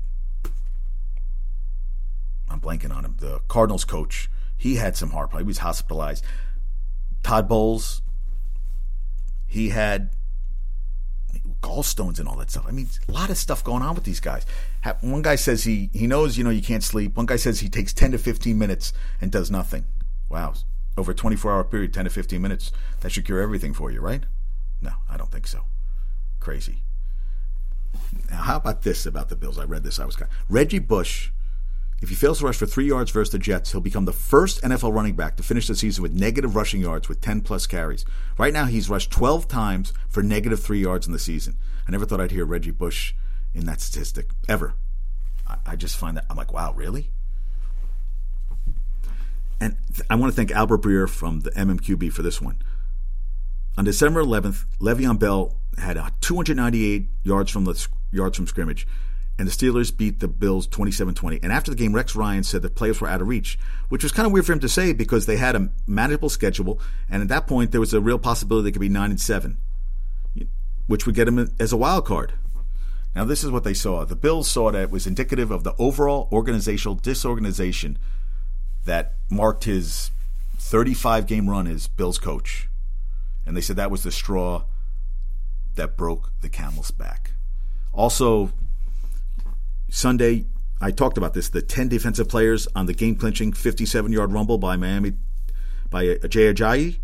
I'm 2.49 2.62
blanking 2.62 2.95
on 2.95 3.03
him, 3.03 3.17
the 3.19 3.41
Cardinals 3.49 3.83
coach. 3.83 4.29
He 4.55 4.75
had 4.75 4.95
some 4.95 5.12
heart 5.12 5.31
problems. 5.31 5.45
He 5.45 5.47
was 5.49 5.57
hospitalized. 5.57 6.23
Todd 7.23 7.49
Bowles, 7.49 8.01
he 9.45 9.69
had 9.69 10.12
gallstones 11.62 12.19
and 12.19 12.28
all 12.28 12.38
that 12.38 12.50
stuff. 12.52 12.65
I 12.67 12.72
mean, 12.72 12.88
a 13.08 13.12
lot 13.12 13.30
of 13.30 13.38
stuff 13.38 13.63
going 13.63 13.82
on 13.82 13.95
with 13.95 14.04
these 14.04 14.19
guys. 14.19 14.45
One 15.02 15.22
guy 15.22 15.36
says 15.36 15.63
he 15.63 15.89
he 15.93 16.08
knows 16.08 16.38
you 16.38 16.43
know 16.43 16.50
you 16.50 16.62
can't 16.62 16.84
sleep. 16.84 17.17
One 17.17 17.26
guy 17.26 17.36
says 17.36 17.60
he 17.60 17.69
takes 17.69 17.93
10 17.93 18.12
to 18.13 18.17
15 18.17 18.58
minutes 18.58 18.93
and 19.22 19.32
does 19.32 19.52
nothing. 19.52 19.86
Wow, 20.30 20.54
over 20.98 21.12
a 21.12 21.15
24 21.15 21.52
hour 21.52 21.63
period, 21.63 21.93
10 21.93 22.06
to 22.06 22.12
15 22.12 22.41
minutes, 22.41 22.72
that 23.02 23.12
should 23.12 23.26
cure 23.26 23.41
everything 23.41 23.74
for 23.74 23.91
you, 23.91 24.02
right? 24.02 24.24
No, 24.82 24.91
I 25.10 25.17
don't 25.17 25.32
think 25.32 25.48
so. 25.48 25.63
Crazy. 26.39 26.84
Now, 28.30 28.43
how 28.43 28.58
about 28.58 28.84
this 28.84 29.06
about 29.06 29.30
the 29.30 29.36
Bills? 29.36 29.58
I 29.58 29.63
read 29.63 29.84
this. 29.84 30.00
I 30.00 30.06
was 30.06 30.15
kind 30.15 30.32
of, 30.32 30.38
Reggie 30.48 30.80
Bush. 30.80 31.32
If 32.01 32.09
he 32.09 32.15
fails 32.15 32.39
to 32.39 32.45
rush 32.45 32.57
for 32.57 32.65
three 32.65 32.88
yards 32.88 33.12
versus 33.12 33.31
the 33.31 33.39
Jets, 33.39 33.71
he'll 33.71 33.81
become 33.81 34.05
the 34.05 34.13
first 34.13 34.62
NFL 34.62 34.93
running 34.93 35.15
back 35.15 35.35
to 35.38 35.43
finish 35.43 35.67
the 35.67 35.75
season 35.75 36.01
with 36.01 36.13
negative 36.13 36.55
rushing 36.55 36.81
yards 36.81 37.09
with 37.09 37.19
10 37.19 37.41
plus 37.41 37.67
carries. 37.67 38.05
Right 38.38 38.53
now, 38.53 38.65
he's 38.65 38.89
rushed 38.89 39.12
12 39.12 39.47
times 39.47 39.93
for 40.07 40.23
negative 40.23 40.62
three 40.62 40.81
yards 40.81 41.07
in 41.07 41.13
the 41.13 41.19
season. 41.19 41.57
I 41.88 41.91
never 41.91 42.05
thought 42.05 42.21
I'd 42.21 42.31
hear 42.31 42.45
Reggie 42.45 42.71
Bush 42.71 43.13
in 43.53 43.65
that 43.65 43.81
statistic 43.81 44.29
ever. 44.47 44.75
I, 45.45 45.57
I 45.65 45.75
just 45.75 45.97
find 45.97 46.15
that 46.15 46.25
I'm 46.29 46.38
like, 46.38 46.53
wow, 46.53 46.73
really? 46.73 47.12
and 49.59 49.77
I 50.09 50.15
want 50.15 50.31
to 50.31 50.35
thank 50.35 50.51
Albert 50.51 50.81
Breer 50.81 51.09
from 51.09 51.41
the 51.41 51.51
MMQB 51.51 52.12
for 52.12 52.21
this 52.21 52.41
one. 52.41 52.62
On 53.77 53.85
December 53.85 54.23
11th, 54.23 54.65
Le'Veon 54.79 55.19
Bell 55.19 55.55
had 55.77 55.97
uh, 55.97 56.09
298 56.21 57.07
yards 57.23 57.51
from 57.51 57.65
the 57.65 57.88
yards 58.12 58.38
from 58.38 58.47
scrimmage, 58.47 58.88
and 59.39 59.47
the 59.47 59.52
Steelers 59.52 59.95
beat 59.95 60.19
the 60.19 60.28
Bills 60.28 60.67
27-20. 60.67 61.39
And 61.41 61.54
after 61.54 61.71
the 61.71 61.78
game, 61.78 61.95
Rex 61.95 62.13
Ryan 62.13 62.43
said 62.43 62.62
the 62.62 62.69
players 62.69 62.99
were 62.99 63.08
out 63.08 63.21
of 63.21 63.28
reach, 63.30 63.58
which 63.88 64.04
was 64.04 64.12
kind 64.12 64.25
of 64.25 64.34
weird 64.34 64.45
for 64.45 64.52
him 64.52 64.60
to 64.60 64.67
say 64.67 64.91
because 64.91 65.25
they 65.25 65.38
had 65.38 65.56
a 65.56 65.69
manageable 65.88 66.28
schedule, 66.28 66.78
and 67.10 67.21
at 67.21 67.30
that 67.30 67.47
point 67.47 67.71
there 67.71 67.80
was 67.80 67.93
a 67.93 68.02
real 68.02 68.19
possibility 68.19 68.65
they 68.65 68.73
could 68.73 68.82
be 68.82 68.89
nine 68.89 69.12
and 69.12 69.21
seven, 69.21 69.58
which 70.88 71.06
would 71.06 71.15
get 71.15 71.25
them 71.25 71.49
as 71.58 71.71
a 71.71 71.78
wild 71.78 72.06
card. 72.06 72.34
Now, 73.15 73.23
this 73.23 73.43
is 73.43 73.49
what 73.49 73.63
they 73.63 73.73
saw. 73.73 74.04
The 74.04 74.15
Bills 74.15 74.52
saw 74.52 74.71
that 74.71 74.84
it 74.84 74.91
was 74.91 75.08
indicative 75.08 75.52
of 75.52 75.63
the 75.63 75.73
overall 75.80 76.28
organizational 76.34 76.95
disorganization 76.95 77.97
that 78.84 79.13
marked 79.30 79.63
his 79.63 80.12
35 80.58 81.25
game 81.28 81.49
run 81.49 81.65
as 81.65 81.88
Bills 81.88 82.17
coach. 82.17 82.67
And 83.45 83.56
they 83.56 83.62
said 83.62 83.78
that 83.78 83.89
was 83.89 84.04
the 84.04 84.12
straw 84.12 84.65
that 85.75 85.95
broke 85.95 86.34
the 86.41 86.49
camel's 86.49 86.91
back. 86.91 87.32
Also, 87.93 88.52
Sunday, 89.89 90.45
I 90.82 90.91
talked 90.91 91.17
about 91.17 91.34
this 91.34 91.49
the 91.49 91.62
10 91.62 91.89
defensive 91.89 92.30
players 92.30 92.67
on 92.75 92.86
the 92.86 92.93
game 92.93 93.15
clinching 93.15 93.54
57 93.54 94.12
yard 94.12 94.32
rumble 94.32 94.58
by 94.58 94.78
Miami, 94.78 95.13
by 95.89 96.17
Jay 96.28 96.54
Ajayi. 96.54 96.99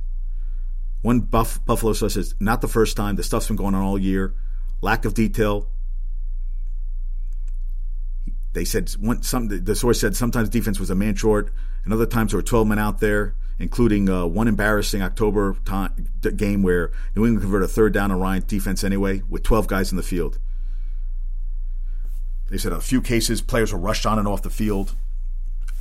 One 1.01 1.19
Buff, 1.19 1.63
Buffalo 1.65 1.93
source 1.93 2.15
says, 2.15 2.33
not 2.39 2.61
the 2.61 2.67
first 2.67 2.97
time. 2.97 3.15
The 3.15 3.23
stuff's 3.23 3.47
been 3.47 3.57
going 3.57 3.75
on 3.75 3.81
all 3.83 3.99
year. 3.99 4.33
Lack 4.81 5.05
of 5.05 5.13
detail, 5.13 5.69
they 8.55 8.65
said 8.65 8.89
one, 8.99 9.21
some 9.21 9.49
the 9.49 9.75
source 9.75 9.99
said 9.99 10.15
sometimes 10.15 10.49
defense 10.49 10.79
was 10.79 10.89
a 10.89 10.95
man 10.95 11.13
short, 11.15 11.51
and 11.83 11.93
other 11.93 12.05
times 12.05 12.31
there 12.31 12.39
were 12.39 12.43
12 12.43 12.67
men 12.67 12.79
out 12.79 12.99
there, 12.99 13.35
including 13.59 14.09
uh, 14.09 14.25
one 14.25 14.47
embarrassing 14.47 15.01
October 15.01 15.55
time, 15.65 16.07
game 16.37 16.63
where 16.63 16.91
New 17.15 17.25
England 17.25 17.41
converted 17.41 17.69
a 17.69 17.71
third 17.71 17.93
down 17.93 18.11
on 18.11 18.19
Ryan 18.19 18.43
defense 18.47 18.83
anyway 18.83 19.21
with 19.29 19.43
12 19.43 19.67
guys 19.67 19.91
in 19.91 19.97
the 19.97 20.03
field. 20.03 20.39
They 22.49 22.57
said 22.57 22.71
a 22.71 22.81
few 22.81 23.01
cases 23.01 23.41
players 23.41 23.73
were 23.73 23.79
rushed 23.79 24.05
on 24.05 24.19
and 24.19 24.27
off 24.27 24.41
the 24.41 24.49
field. 24.49 24.95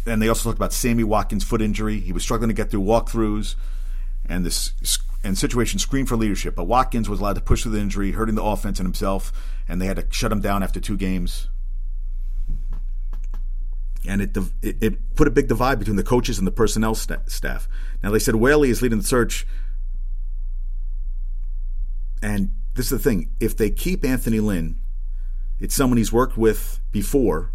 And 0.06 0.20
they 0.20 0.28
also 0.28 0.44
talked 0.48 0.58
about 0.58 0.72
Sammy 0.72 1.04
Watkins' 1.04 1.44
foot 1.44 1.62
injury. 1.62 2.00
He 2.00 2.12
was 2.12 2.22
struggling 2.22 2.48
to 2.48 2.54
get 2.54 2.70
through 2.70 2.82
walkthroughs, 2.82 3.54
and 4.26 4.44
this 4.44 4.72
and 5.22 5.38
situation 5.38 5.78
screamed 5.78 6.08
for 6.08 6.16
leadership. 6.16 6.54
But 6.54 6.64
Watkins 6.64 7.08
was 7.08 7.20
allowed 7.20 7.36
to 7.36 7.40
push 7.40 7.62
through 7.62 7.72
the 7.72 7.80
injury, 7.80 8.12
hurting 8.12 8.34
the 8.34 8.42
offense 8.42 8.78
and 8.78 8.86
himself, 8.86 9.32
and 9.66 9.80
they 9.80 9.86
had 9.86 9.96
to 9.96 10.06
shut 10.10 10.30
him 10.30 10.40
down 10.40 10.62
after 10.62 10.80
two 10.80 10.98
games 10.98 11.48
and 14.06 14.20
it, 14.20 14.36
it, 14.62 14.82
it 14.82 15.14
put 15.16 15.28
a 15.28 15.30
big 15.30 15.48
divide 15.48 15.78
between 15.78 15.96
the 15.96 16.02
coaches 16.02 16.38
and 16.38 16.46
the 16.46 16.52
personnel 16.52 16.94
st- 16.94 17.30
staff. 17.30 17.68
Now 18.02 18.10
they 18.10 18.18
said 18.18 18.36
Whaley 18.36 18.70
is 18.70 18.82
leading 18.82 18.98
the 18.98 19.04
search, 19.04 19.46
and 22.22 22.52
this 22.74 22.86
is 22.86 22.90
the 22.90 22.98
thing: 22.98 23.30
if 23.40 23.56
they 23.56 23.70
keep 23.70 24.04
Anthony 24.04 24.40
Lynn, 24.40 24.78
it's 25.60 25.74
someone 25.74 25.96
he's 25.96 26.12
worked 26.12 26.36
with 26.36 26.80
before, 26.92 27.52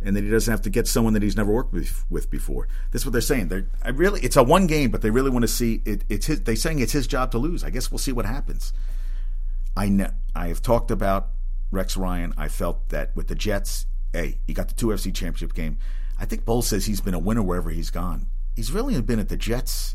and 0.00 0.14
then 0.14 0.24
he 0.24 0.30
doesn't 0.30 0.50
have 0.50 0.62
to 0.62 0.70
get 0.70 0.86
someone 0.86 1.12
that 1.14 1.22
he's 1.22 1.36
never 1.36 1.52
worked 1.52 1.72
with, 1.72 2.04
with 2.08 2.30
before. 2.30 2.68
That's 2.90 3.04
what 3.04 3.12
they're 3.12 3.20
saying. 3.20 3.48
They're 3.48 3.66
I 3.82 3.90
really 3.90 4.20
it's 4.20 4.36
a 4.36 4.42
one 4.42 4.66
game, 4.66 4.90
but 4.90 5.02
they 5.02 5.10
really 5.10 5.30
want 5.30 5.42
to 5.42 5.48
see 5.48 5.82
it. 5.84 6.04
It's 6.08 6.26
his. 6.26 6.42
They're 6.42 6.56
saying 6.56 6.78
it's 6.78 6.92
his 6.92 7.06
job 7.06 7.30
to 7.32 7.38
lose. 7.38 7.64
I 7.64 7.70
guess 7.70 7.90
we'll 7.90 7.98
see 7.98 8.12
what 8.12 8.26
happens. 8.26 8.72
I 9.76 9.88
know 9.88 10.10
I 10.34 10.48
have 10.48 10.62
talked 10.62 10.90
about 10.90 11.30
Rex 11.70 11.96
Ryan. 11.96 12.32
I 12.36 12.48
felt 12.48 12.88
that 12.90 13.14
with 13.14 13.28
the 13.28 13.34
Jets, 13.34 13.86
hey, 14.12 14.38
he 14.46 14.54
got 14.54 14.68
the 14.68 14.74
two 14.74 14.86
FC 14.88 15.14
championship 15.14 15.54
game. 15.54 15.78
I 16.18 16.24
think 16.24 16.44
Bowles 16.44 16.66
says 16.66 16.86
he's 16.86 17.00
been 17.00 17.14
a 17.14 17.18
winner 17.18 17.42
wherever 17.42 17.70
he's 17.70 17.90
gone. 17.90 18.26
He's 18.56 18.72
really 18.72 19.00
been 19.00 19.20
at 19.20 19.28
the 19.28 19.36
Jets 19.36 19.94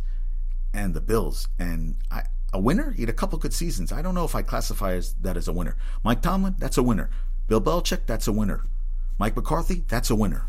and 0.73 0.93
the 0.93 1.01
Bills, 1.01 1.47
and 1.60 1.95
I, 2.10 2.23
a 2.53 2.59
winner. 2.59 2.91
He 2.91 3.01
had 3.01 3.09
a 3.09 3.13
couple 3.13 3.37
good 3.39 3.53
seasons. 3.53 3.91
I 3.91 4.01
don't 4.01 4.15
know 4.15 4.25
if 4.25 4.35
I 4.35 4.43
classify 4.43 4.93
as 4.93 5.13
that 5.15 5.35
as 5.35 5.47
a 5.47 5.53
winner. 5.53 5.75
Mike 6.03 6.21
Tomlin, 6.21 6.55
that's 6.59 6.77
a 6.77 6.83
winner. 6.83 7.09
Bill 7.47 7.59
Belichick, 7.59 8.01
that's 8.05 8.27
a 8.27 8.31
winner. 8.31 8.65
Mike 9.17 9.35
McCarthy, 9.35 9.83
that's 9.87 10.09
a 10.09 10.15
winner. 10.15 10.45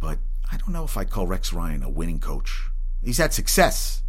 But 0.00 0.18
I 0.50 0.56
don't 0.56 0.72
know 0.72 0.84
if 0.84 0.96
I 0.96 1.04
call 1.04 1.26
Rex 1.26 1.52
Ryan 1.52 1.82
a 1.82 1.90
winning 1.90 2.20
coach. 2.20 2.70
He's 3.02 3.18
had 3.18 3.32
success, 3.32 4.02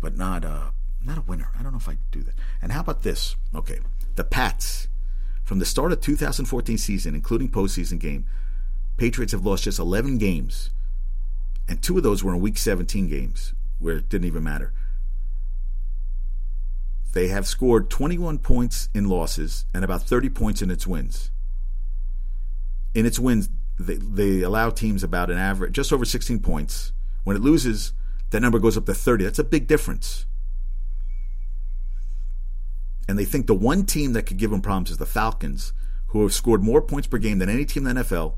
but 0.00 0.16
not 0.16 0.44
a 0.44 0.72
not 1.04 1.18
a 1.18 1.22
winner. 1.22 1.50
I 1.58 1.62
don't 1.62 1.72
know 1.72 1.78
if 1.78 1.88
I 1.88 1.98
do 2.10 2.22
that. 2.22 2.34
And 2.62 2.72
how 2.72 2.80
about 2.80 3.02
this? 3.02 3.36
Okay, 3.54 3.80
the 4.14 4.24
Pats. 4.24 4.88
From 5.42 5.58
the 5.58 5.66
start 5.66 5.92
of 5.92 6.00
2014 6.00 6.78
season, 6.78 7.14
including 7.14 7.50
postseason 7.50 7.98
game, 7.98 8.24
Patriots 8.96 9.32
have 9.32 9.44
lost 9.44 9.64
just 9.64 9.78
11 9.78 10.16
games, 10.16 10.70
and 11.68 11.82
two 11.82 11.96
of 11.96 12.02
those 12.02 12.22
were 12.22 12.34
in 12.34 12.40
Week 12.40 12.58
17 12.58 13.08
games 13.08 13.54
where 13.78 13.96
it 13.96 14.08
didn't 14.08 14.26
even 14.26 14.42
matter. 14.42 14.72
They 17.12 17.28
have 17.28 17.46
scored 17.46 17.90
21 17.90 18.38
points 18.38 18.88
in 18.92 19.08
losses 19.08 19.66
and 19.72 19.84
about 19.84 20.02
30 20.02 20.30
points 20.30 20.62
in 20.62 20.70
its 20.70 20.86
wins. 20.86 21.30
In 22.94 23.06
its 23.06 23.18
wins, 23.18 23.48
they, 23.78 23.94
they 23.94 24.42
allow 24.42 24.70
teams 24.70 25.02
about 25.02 25.30
an 25.30 25.38
average, 25.38 25.72
just 25.72 25.92
over 25.92 26.04
16 26.04 26.40
points. 26.40 26.92
When 27.22 27.36
it 27.36 27.42
loses, 27.42 27.92
that 28.30 28.40
number 28.40 28.58
goes 28.58 28.76
up 28.76 28.86
to 28.86 28.94
30. 28.94 29.24
That's 29.24 29.38
a 29.38 29.44
big 29.44 29.66
difference 29.66 30.26
and 33.08 33.18
they 33.18 33.24
think 33.24 33.46
the 33.46 33.54
one 33.54 33.84
team 33.84 34.12
that 34.12 34.24
could 34.24 34.38
give 34.38 34.50
them 34.50 34.60
problems 34.60 34.90
is 34.90 34.98
the 34.98 35.06
Falcons, 35.06 35.72
who 36.08 36.22
have 36.22 36.32
scored 36.32 36.62
more 36.62 36.80
points 36.80 37.06
per 37.06 37.18
game 37.18 37.38
than 37.38 37.48
any 37.48 37.64
team 37.64 37.86
in 37.86 37.96
the 37.96 38.02
NFL. 38.02 38.34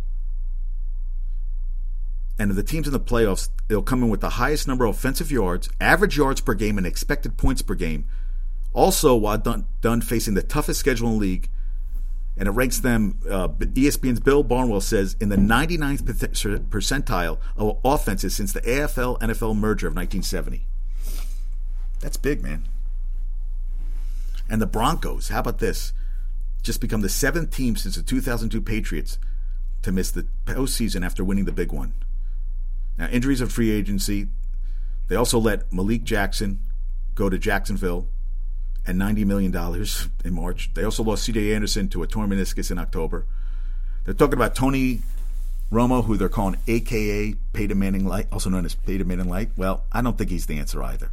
And 2.39 2.51
of 2.51 2.57
the 2.57 2.63
teams 2.63 2.87
in 2.87 2.93
the 2.93 3.01
playoffs, 3.01 3.49
they'll 3.69 3.83
come 3.83 4.03
in 4.03 4.11
with 4.11 4.21
the 4.21 4.31
highest 4.31 4.69
number 4.69 4.85
of 4.85 4.95
offensive 4.95 5.31
yards, 5.31 5.71
average 5.81 6.19
yards 6.19 6.41
per 6.41 6.55
game, 6.55 6.77
and 6.77 6.87
expected 6.87 7.37
points 7.37 7.63
per 7.63 7.75
game. 7.75 8.05
Also, 8.75 9.15
while 9.17 9.39
done, 9.39 9.67
done 9.81 10.03
facing 10.03 10.35
the 10.35 10.43
toughest 10.43 10.81
schedule 10.81 11.09
in 11.09 11.15
the 11.15 11.21
league, 11.21 11.49
and 12.37 12.47
it 12.47 12.51
ranks 12.51 12.79
them, 12.81 13.19
uh, 13.31 13.49
ESPN's 13.49 14.21
Bill 14.21 14.43
Barnwell 14.43 14.83
says, 14.83 15.17
in 15.19 15.31
the 15.31 15.37
99th 15.37 16.03
percentile 16.69 17.39
of 17.57 17.79
offenses 17.83 18.37
since 18.37 18.53
the 18.53 18.61
AFL 18.61 19.19
NFL 19.21 19.57
merger 19.57 19.89
of 19.89 19.95
1970. 19.95 20.67
That's 22.01 22.19
big, 22.19 22.43
man. 22.43 22.67
And 24.51 24.61
the 24.61 24.67
Broncos, 24.67 25.29
how 25.29 25.41
about 25.41 25.59
this? 25.59 25.95
Just 26.63 26.83
become 26.83 27.01
the 27.01 27.09
seventh 27.09 27.51
team 27.51 27.77
since 27.77 27.97
the 27.97 28.03
2002 28.03 28.61
Patriots 28.61 29.19
to 29.83 29.91
miss 29.91 30.11
the 30.11 30.27
postseason 30.45 31.05
after 31.05 31.25
winning 31.25 31.47
the 31.47 31.53
big 31.53 31.73
one. 31.73 31.95
Now, 32.99 33.09
injuries 33.09 33.41
of 33.41 33.53
free 33.53 33.71
agency. 33.71 34.29
They 35.09 35.17
also 35.17 35.39
let 35.39 35.73
Malik 35.73 36.05
Jackson 36.05 36.61
go 37.15 37.29
to 37.29 37.39
Jacksonville 37.39 38.09
and 38.87 39.01
$90 39.01 39.27
million 39.27 39.55
in 40.25 40.35
March. 40.35 40.71
They 40.75 40.85
also 40.85 41.03
lost 41.03 41.29
CJ 41.29 41.55
Anderson 41.55 41.89
to 41.91 42.03
a 42.03 42.07
torn 42.07 42.31
meniscus 42.31 42.71
in 42.71 42.79
October. 42.79 43.27
They're 44.05 44.15
talking 44.15 44.35
about 44.35 44.55
Tony 44.55 45.01
Romo, 45.73 46.05
who 46.05 46.17
they're 46.17 46.29
calling 46.29 46.59
AKA 46.69 47.35
Peyton 47.53 47.79
Manning 47.79 48.07
Light, 48.07 48.27
also 48.31 48.49
known 48.51 48.65
as 48.65 48.75
Peyton 48.75 49.07
Manning 49.09 49.29
Light. 49.29 49.51
Well, 49.57 49.85
I 49.91 50.01
don't 50.03 50.17
think 50.17 50.31
he's 50.31 50.47
the 50.47 50.59
answer 50.59 50.83
either. 50.83 51.11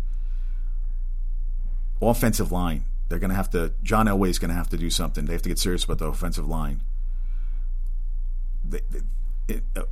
Offensive 2.02 2.52
line. 2.52 2.86
They're 3.10 3.20
going 3.20 3.30
to 3.30 3.36
have 3.36 3.50
to. 3.52 3.74
John 3.84 4.08
Elway's 4.08 4.40
going 4.40 4.50
to 4.50 4.56
have 4.56 4.70
to 4.70 4.78
do 4.78 4.90
something. 4.90 5.26
They 5.26 5.34
have 5.34 5.42
to 5.44 5.50
get 5.50 5.60
serious 5.60 5.84
about 5.84 6.00
the 6.00 6.06
offensive 6.06 6.48
line. 6.48 6.82
They, 8.64 8.82
they, 8.90 9.56
it, 9.56 9.64
uh, 9.76 9.84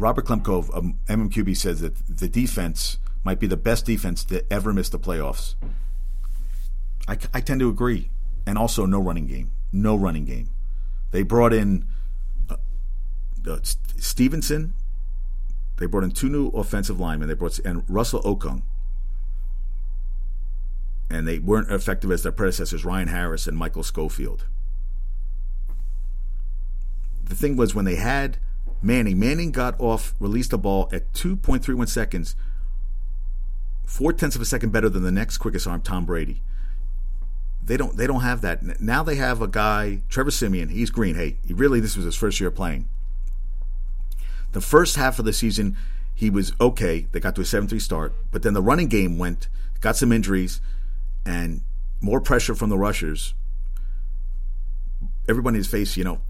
Robert 0.00 0.24
Klemko 0.24 0.70
of 0.70 0.84
MMQB 1.06 1.56
says 1.56 1.80
that 1.80 1.94
the 2.08 2.28
defense 2.28 2.98
might 3.22 3.38
be 3.38 3.46
the 3.46 3.56
best 3.56 3.84
defense 3.84 4.24
to 4.24 4.50
ever 4.52 4.72
miss 4.72 4.88
the 4.88 4.98
playoffs. 4.98 5.54
I, 7.06 7.18
I 7.34 7.40
tend 7.40 7.60
to 7.60 7.68
agree. 7.68 8.10
And 8.46 8.56
also, 8.56 8.86
no 8.86 9.00
running 9.00 9.26
game. 9.26 9.52
No 9.72 9.94
running 9.94 10.24
game. 10.24 10.48
They 11.10 11.22
brought 11.22 11.52
in 11.52 11.86
uh, 12.48 12.56
uh, 13.46 13.58
Stephenson. 13.62 14.72
They 15.78 15.86
brought 15.86 16.04
in 16.04 16.12
two 16.12 16.28
new 16.28 16.48
offensive 16.48 16.98
linemen. 16.98 17.28
They 17.28 17.34
brought 17.34 17.58
and 17.60 17.84
Russell 17.88 18.22
Okung 18.22 18.62
and 21.10 21.26
they 21.26 21.40
weren't 21.40 21.70
effective 21.70 22.10
as 22.12 22.22
their 22.22 22.32
predecessors, 22.32 22.84
Ryan 22.84 23.08
Harris 23.08 23.46
and 23.46 23.56
Michael 23.56 23.82
Schofield. 23.82 24.46
The 27.24 27.34
thing 27.34 27.56
was, 27.56 27.74
when 27.74 27.84
they 27.84 27.96
had 27.96 28.38
Manning, 28.82 29.18
Manning 29.18 29.52
got 29.52 29.78
off, 29.78 30.14
released 30.18 30.50
the 30.50 30.58
ball 30.58 30.88
at 30.92 31.12
2.31 31.12 31.88
seconds, 31.88 32.34
four 33.84 34.12
tenths 34.12 34.36
of 34.36 34.42
a 34.42 34.46
second 34.46 34.70
better 34.70 34.88
than 34.88 35.02
the 35.02 35.12
next 35.12 35.38
quickest 35.38 35.66
arm, 35.66 35.82
Tom 35.82 36.06
Brady. 36.06 36.42
They 37.62 37.76
don't. 37.76 37.96
They 37.96 38.06
don't 38.06 38.22
have 38.22 38.40
that 38.40 38.80
now. 38.80 39.02
They 39.02 39.16
have 39.16 39.42
a 39.42 39.46
guy, 39.46 40.00
Trevor 40.08 40.30
Siemian. 40.30 40.70
He's 40.70 40.90
green. 40.90 41.14
Hey, 41.14 41.36
he 41.46 41.52
really, 41.52 41.78
this 41.78 41.94
was 41.94 42.06
his 42.06 42.16
first 42.16 42.40
year 42.40 42.50
playing. 42.50 42.88
The 44.52 44.60
first 44.60 44.96
half 44.96 45.18
of 45.18 45.24
the 45.24 45.32
season, 45.32 45.76
he 46.14 46.30
was 46.30 46.52
okay. 46.60 47.06
They 47.12 47.20
got 47.20 47.34
to 47.36 47.42
a 47.42 47.44
7-3 47.44 47.80
start, 47.80 48.14
but 48.32 48.42
then 48.42 48.54
the 48.54 48.62
running 48.62 48.88
game 48.88 49.18
went, 49.18 49.48
got 49.80 49.96
some 49.96 50.10
injuries 50.10 50.60
and 51.24 51.60
more 52.00 52.20
pressure 52.20 52.54
from 52.54 52.70
the 52.70 52.78
rushers. 52.78 53.34
Everybody 55.28 55.58
is 55.58 55.68
faced, 55.68 55.96
you 55.96 56.02
know, 56.02 56.20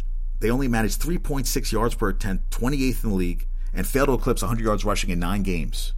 they 0.41 0.51
only 0.51 0.69
managed 0.69 1.01
3.6 1.01 1.73
yards 1.73 1.95
per 1.95 2.09
attempt, 2.09 2.51
28th 2.51 3.05
in 3.05 3.11
the 3.11 3.17
league, 3.17 3.47
and 3.73 3.87
failed 3.87 4.09
to 4.09 4.15
eclipse 4.15 4.43
100 4.43 4.65
yards 4.65 4.85
rushing 4.85 5.11
in 5.11 5.21
nine 5.21 5.43
games. 5.43 5.93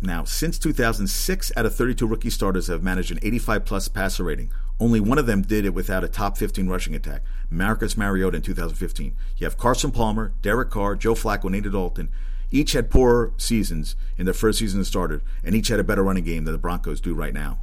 Now, 0.00 0.24
since 0.24 0.58
2006, 0.58 1.52
out 1.56 1.66
of 1.66 1.74
32 1.74 2.06
rookie 2.06 2.30
starters 2.30 2.68
have 2.68 2.82
managed 2.82 3.10
an 3.10 3.18
85 3.20 3.64
plus 3.64 3.88
passer 3.88 4.24
rating. 4.24 4.52
Only 4.78 5.00
one 5.00 5.18
of 5.18 5.26
them 5.26 5.42
did 5.42 5.64
it 5.64 5.74
without 5.74 6.04
a 6.04 6.08
top 6.08 6.38
15 6.38 6.68
rushing 6.68 6.94
attack. 6.94 7.22
Marcus 7.50 7.96
Mariota 7.96 8.36
in 8.36 8.42
2015. 8.42 9.16
You 9.36 9.44
have 9.44 9.58
Carson 9.58 9.90
Palmer, 9.90 10.32
Derek 10.40 10.70
Carr, 10.70 10.94
Joe 10.94 11.14
Flacco, 11.14 11.52
Andy 11.54 11.68
Dalton. 11.68 12.10
Each 12.50 12.72
had 12.72 12.90
poor 12.90 13.32
seasons 13.36 13.96
in 14.16 14.24
their 14.24 14.34
first 14.34 14.60
season 14.60 14.80
as 14.80 14.86
started, 14.86 15.20
and 15.42 15.54
each 15.54 15.68
had 15.68 15.80
a 15.80 15.84
better 15.84 16.04
running 16.04 16.24
game 16.24 16.44
than 16.44 16.52
the 16.52 16.58
Broncos 16.58 17.00
do 17.00 17.12
right 17.12 17.34
now. 17.34 17.58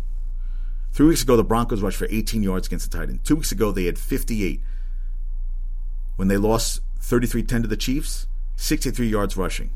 Three 0.95 1.07
weeks 1.07 1.23
ago, 1.23 1.35
the 1.35 1.43
Broncos 1.43 1.81
rushed 1.81 1.97
for 1.97 2.07
18 2.09 2.41
yards 2.41 2.67
against 2.67 2.89
the 2.89 2.97
Titans. 2.97 3.19
Two 3.25 3.35
weeks 3.35 3.51
ago, 3.51 3.73
they 3.73 3.83
had 3.83 3.99
58. 3.99 4.61
When 6.15 6.29
they 6.29 6.37
lost 6.37 6.79
33 6.99 7.43
10 7.43 7.63
to 7.63 7.67
the 7.67 7.75
Chiefs, 7.75 8.27
63 8.55 9.05
yards 9.05 9.35
rushing. 9.35 9.71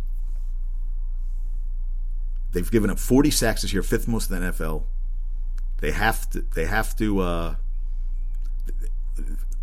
They've 2.54 2.72
given 2.72 2.90
up 2.90 3.00
40 3.00 3.32
sacks 3.32 3.64
this 3.64 3.74
year, 3.74 3.84
fifth 3.84 4.08
most 4.08 4.32
in 4.32 4.40
the 4.40 4.50
NFL. 4.50 4.84
They 5.82 5.92
have 5.92 6.30
to. 6.30 6.40
They 6.56 6.66
have 6.68 6.96
to. 6.96 7.20
Uh, 7.20 7.56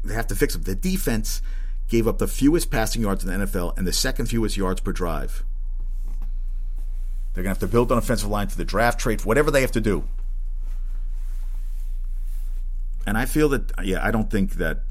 they 0.05 0.13
have 0.13 0.27
to 0.27 0.37
fix 0.37 0.53
them. 0.53 0.65
The 0.65 0.75
defense 0.75 1.41
gave 1.89 2.07
up 2.07 2.19
the 2.19 2.29
fewest 2.29 2.71
passing 2.71 3.01
yards 3.01 3.25
in 3.25 3.31
the 3.31 3.47
NFL 3.47 3.79
and 3.79 3.87
the 3.87 3.95
second 3.95 4.27
fewest 4.27 4.59
yards 4.59 4.83
per 4.83 4.93
drive. 4.93 5.43
They're 7.33 7.43
going 7.43 7.55
to 7.55 7.61
have 7.61 7.71
to 7.71 7.73
build 7.73 7.91
an 7.93 7.97
offensive 7.97 8.29
line 8.29 8.49
for 8.49 8.59
the 8.59 8.65
draft 8.65 9.01
trade, 9.01 9.25
whatever 9.25 9.51
they 9.51 9.63
have 9.63 9.73
to 9.73 9.81
do. 9.81 10.05
And 13.07 13.17
I 13.17 13.25
feel 13.25 13.49
that, 13.51 13.73
yeah, 13.85 14.05
I 14.05 14.11
don't 14.11 14.31
think 14.31 14.55
that, 14.55 14.83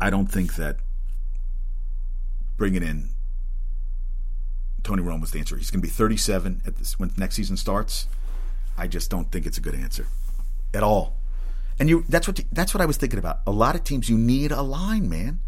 I 0.00 0.10
don't 0.10 0.26
think 0.28 0.54
that 0.56 0.76
bringing 2.56 2.82
in 2.82 3.10
Tony 4.82 5.02
Romo 5.02 5.20
was 5.20 5.32
the 5.32 5.40
answer. 5.40 5.56
He's 5.56 5.70
going 5.70 5.80
to 5.80 5.86
be 5.86 5.92
37 5.92 6.62
at 6.64 6.76
this 6.76 6.98
when 6.98 7.10
next 7.16 7.34
season 7.34 7.56
starts. 7.56 8.06
I 8.78 8.86
just 8.86 9.10
don't 9.10 9.30
think 9.32 9.44
it's 9.44 9.58
a 9.58 9.60
good 9.60 9.74
answer 9.74 10.06
at 10.72 10.82
all. 10.82 11.16
And 11.78 11.88
you 11.88 12.04
that's 12.08 12.26
what 12.26 12.40
that's 12.52 12.72
what 12.72 12.80
I 12.80 12.86
was 12.86 12.96
thinking 12.96 13.18
about. 13.18 13.40
A 13.46 13.50
lot 13.50 13.74
of 13.74 13.84
teams 13.84 14.08
you 14.08 14.16
need 14.16 14.52
a 14.52 14.62
line, 14.62 15.08
man. 15.08 15.40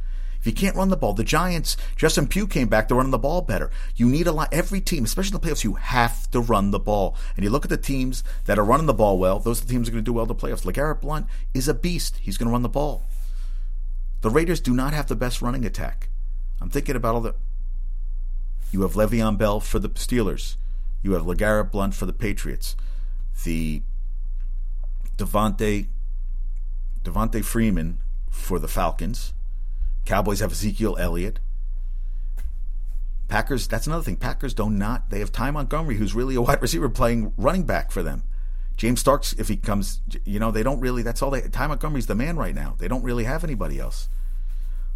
You 0.49 0.55
can't 0.55 0.77
run 0.77 0.89
the 0.89 0.97
ball, 0.97 1.13
the 1.13 1.25
Giants, 1.25 1.77
Justin 1.95 2.27
Pugh 2.27 2.47
came 2.47 2.69
back 2.69 2.89
to 2.89 2.95
running 2.95 3.11
the 3.11 3.19
ball 3.19 3.43
better. 3.43 3.71
You 3.97 4.09
need 4.09 4.27
a 4.27 4.33
lot, 4.33 4.49
Every 4.51 4.81
team, 4.81 5.05
especially 5.05 5.37
in 5.37 5.43
the 5.43 5.47
playoffs, 5.47 5.63
you 5.63 5.75
have 5.75 6.31
to 6.31 6.41
run 6.41 6.71
the 6.71 6.79
ball. 6.79 7.17
And 7.37 7.45
you 7.45 7.51
look 7.51 7.67
at 7.67 7.71
the 7.71 7.77
teams 7.77 8.25
that 8.47 8.59
are 8.59 8.65
running 8.65 8.87
the 8.87 8.95
ball 8.95 9.19
well, 9.19 9.39
those 9.39 9.61
are 9.61 9.67
the 9.67 9.73
teams 9.73 9.87
that 9.87 9.91
are 9.91 9.97
going 9.97 10.05
to 10.05 10.09
do 10.09 10.15
well 10.15 10.25
in 10.25 10.29
the 10.29 10.35
playoffs. 10.35 10.65
LeGarrette 10.65 11.03
Blunt 11.03 11.27
is 11.53 11.69
a 11.69 11.75
beast. 11.75 12.17
He's 12.23 12.39
going 12.39 12.49
to 12.49 12.53
run 12.53 12.63
the 12.63 12.69
ball. 12.71 13.05
The 14.23 14.31
Raiders 14.31 14.61
do 14.61 14.73
not 14.73 14.95
have 14.95 15.07
the 15.07 15.15
best 15.15 15.43
running 15.43 15.67
attack. 15.67 16.09
I'm 16.63 16.71
thinking 16.71 16.97
about 16.97 17.15
all 17.15 17.21
the 17.21 17.35
you 18.73 18.83
have 18.83 18.95
Le'Veon 18.95 19.37
Bell 19.37 19.61
for 19.61 19.79
the 19.79 19.91
Steelers. 19.91 20.57
You 21.03 21.13
have 21.13 21.25
LeGarrette 21.25 21.71
Blunt 21.71 21.95
for 21.95 22.07
the 22.07 22.13
Patriots. 22.15 22.75
The 23.45 23.83
Devontae 25.17 25.89
Devonta 27.05 27.45
Freeman 27.45 28.01
for 28.31 28.59
the 28.59 28.69
Falcons. 28.69 29.35
Cowboys 30.09 30.41
have 30.41 30.53
Ezekiel 30.53 30.97
Elliott. 30.99 31.39
Packers, 33.29 33.69
that's 33.69 33.87
another 33.87 34.03
thing. 34.03 34.17
Packers 34.17 34.55
do 34.55 34.71
not, 34.71 34.79
not—they 34.79 35.19
have 35.19 35.31
Ty 35.31 35.51
Montgomery, 35.51 35.97
who's 35.97 36.15
really 36.15 36.35
a 36.35 36.41
wide 36.41 36.63
receiver 36.63 36.89
playing 36.89 37.35
running 37.37 37.65
back 37.65 37.91
for 37.91 38.03
them. 38.03 38.23
James 38.79 39.01
Starks, 39.01 39.35
if 39.35 39.49
he 39.49 39.57
comes, 39.59 40.01
you 40.25 40.41
know, 40.41 40.51
they 40.51 40.63
don't 40.63 40.81
really, 40.81 41.03
that's 41.03 41.21
all 41.21 41.31
they, 41.31 41.43
Ty 41.43 41.67
Montgomery's 41.67 42.07
the 42.07 42.15
man 42.15 42.39
right 42.39 42.55
now. 42.55 42.75
They 42.79 42.89
don't 42.89 43.03
really 43.03 43.25
have 43.25 43.45
anybody 43.45 43.79
else. 43.79 44.09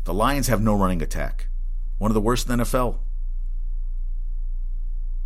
The 0.05 0.15
Lions 0.15 0.49
have 0.49 0.63
no 0.63 0.75
running 0.75 1.03
attack. 1.03 1.49
One 1.99 2.11
of 2.11 2.15
the 2.15 2.21
worst 2.23 2.49
in 2.49 2.57
the 2.57 2.65
NFL 2.65 3.01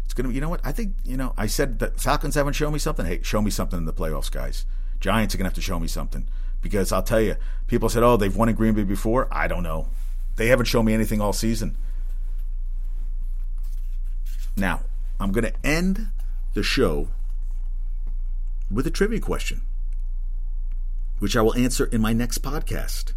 It's 0.05 0.14
going 0.14 0.29
to, 0.29 0.35
you 0.35 0.40
know 0.40 0.49
what? 0.49 0.62
I 0.64 0.72
think, 0.72 0.96
you 1.05 1.16
know, 1.16 1.33
I 1.37 1.46
said 1.46 1.79
that 1.79 2.01
Falcons 2.01 2.35
haven't 2.35 2.55
shown 2.55 2.72
me 2.72 2.81
something. 2.81 3.07
Hey, 3.07 3.20
show 3.22 3.40
me 3.40 3.53
something 3.53 3.79
in 3.79 3.85
the 3.85 3.92
playoffs, 3.92 4.33
guys. 4.33 4.66
Giants 4.99 5.33
are 5.33 5.38
going 5.38 5.44
to 5.44 5.51
have 5.51 5.55
to 5.55 5.61
show 5.61 5.79
me 5.79 5.87
something 5.87 6.27
because 6.66 6.90
I'll 6.90 7.02
tell 7.02 7.20
you, 7.20 7.37
people 7.68 7.88
said, 7.88 8.02
oh, 8.02 8.16
they've 8.16 8.35
won 8.35 8.48
in 8.48 8.57
Green 8.57 8.74
Bay 8.74 8.83
before. 8.83 9.29
I 9.31 9.46
don't 9.46 9.62
know. 9.62 9.87
They 10.35 10.48
haven't 10.48 10.66
shown 10.66 10.85
me 10.85 10.94
anything 10.94 11.20
all 11.20 11.33
season. 11.33 11.76
Now, 14.57 14.81
I'm 15.20 15.31
going 15.31 15.44
to 15.44 15.55
end 15.64 16.09
the 16.55 16.64
show 16.64 17.09
with 18.68 18.85
a 18.85 18.90
trivia 18.90 19.20
question, 19.20 19.61
which 21.20 21.37
I 21.37 21.42
will 21.42 21.55
answer 21.55 21.85
in 21.87 22.00
my 22.00 22.12
next 22.12 22.42
podcast. 22.42 23.12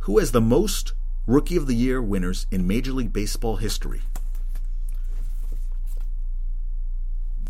Who 0.00 0.18
has 0.18 0.32
the 0.32 0.40
most 0.42 0.92
Rookie 1.26 1.56
of 1.56 1.66
the 1.66 1.74
Year 1.74 2.02
winners 2.02 2.46
in 2.50 2.66
Major 2.66 2.92
League 2.92 3.14
Baseball 3.14 3.56
history? 3.56 4.02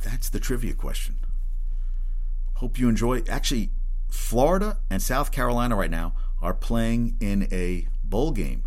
That's 0.04 0.28
the 0.28 0.38
trivia 0.38 0.74
question. 0.74 1.16
Hope 2.54 2.78
you 2.78 2.88
enjoy. 2.88 3.22
Actually, 3.28 3.70
Florida 4.12 4.76
and 4.90 5.00
South 5.00 5.32
Carolina 5.32 5.74
right 5.74 5.90
now 5.90 6.14
are 6.42 6.52
playing 6.52 7.16
in 7.20 7.48
a 7.50 7.88
bowl 8.04 8.30
game. 8.30 8.62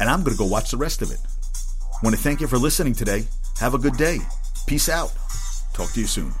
And 0.00 0.10
I'm 0.10 0.24
going 0.24 0.36
to 0.36 0.38
go 0.38 0.46
watch 0.46 0.72
the 0.72 0.76
rest 0.76 1.00
of 1.00 1.12
it. 1.12 1.20
I 1.22 1.98
want 2.02 2.16
to 2.16 2.20
thank 2.20 2.40
you 2.40 2.48
for 2.48 2.58
listening 2.58 2.94
today. 2.94 3.26
Have 3.60 3.72
a 3.72 3.78
good 3.78 3.96
day. 3.96 4.18
Peace 4.66 4.88
out. 4.88 5.12
Talk 5.74 5.92
to 5.92 6.00
you 6.00 6.06
soon. 6.06 6.32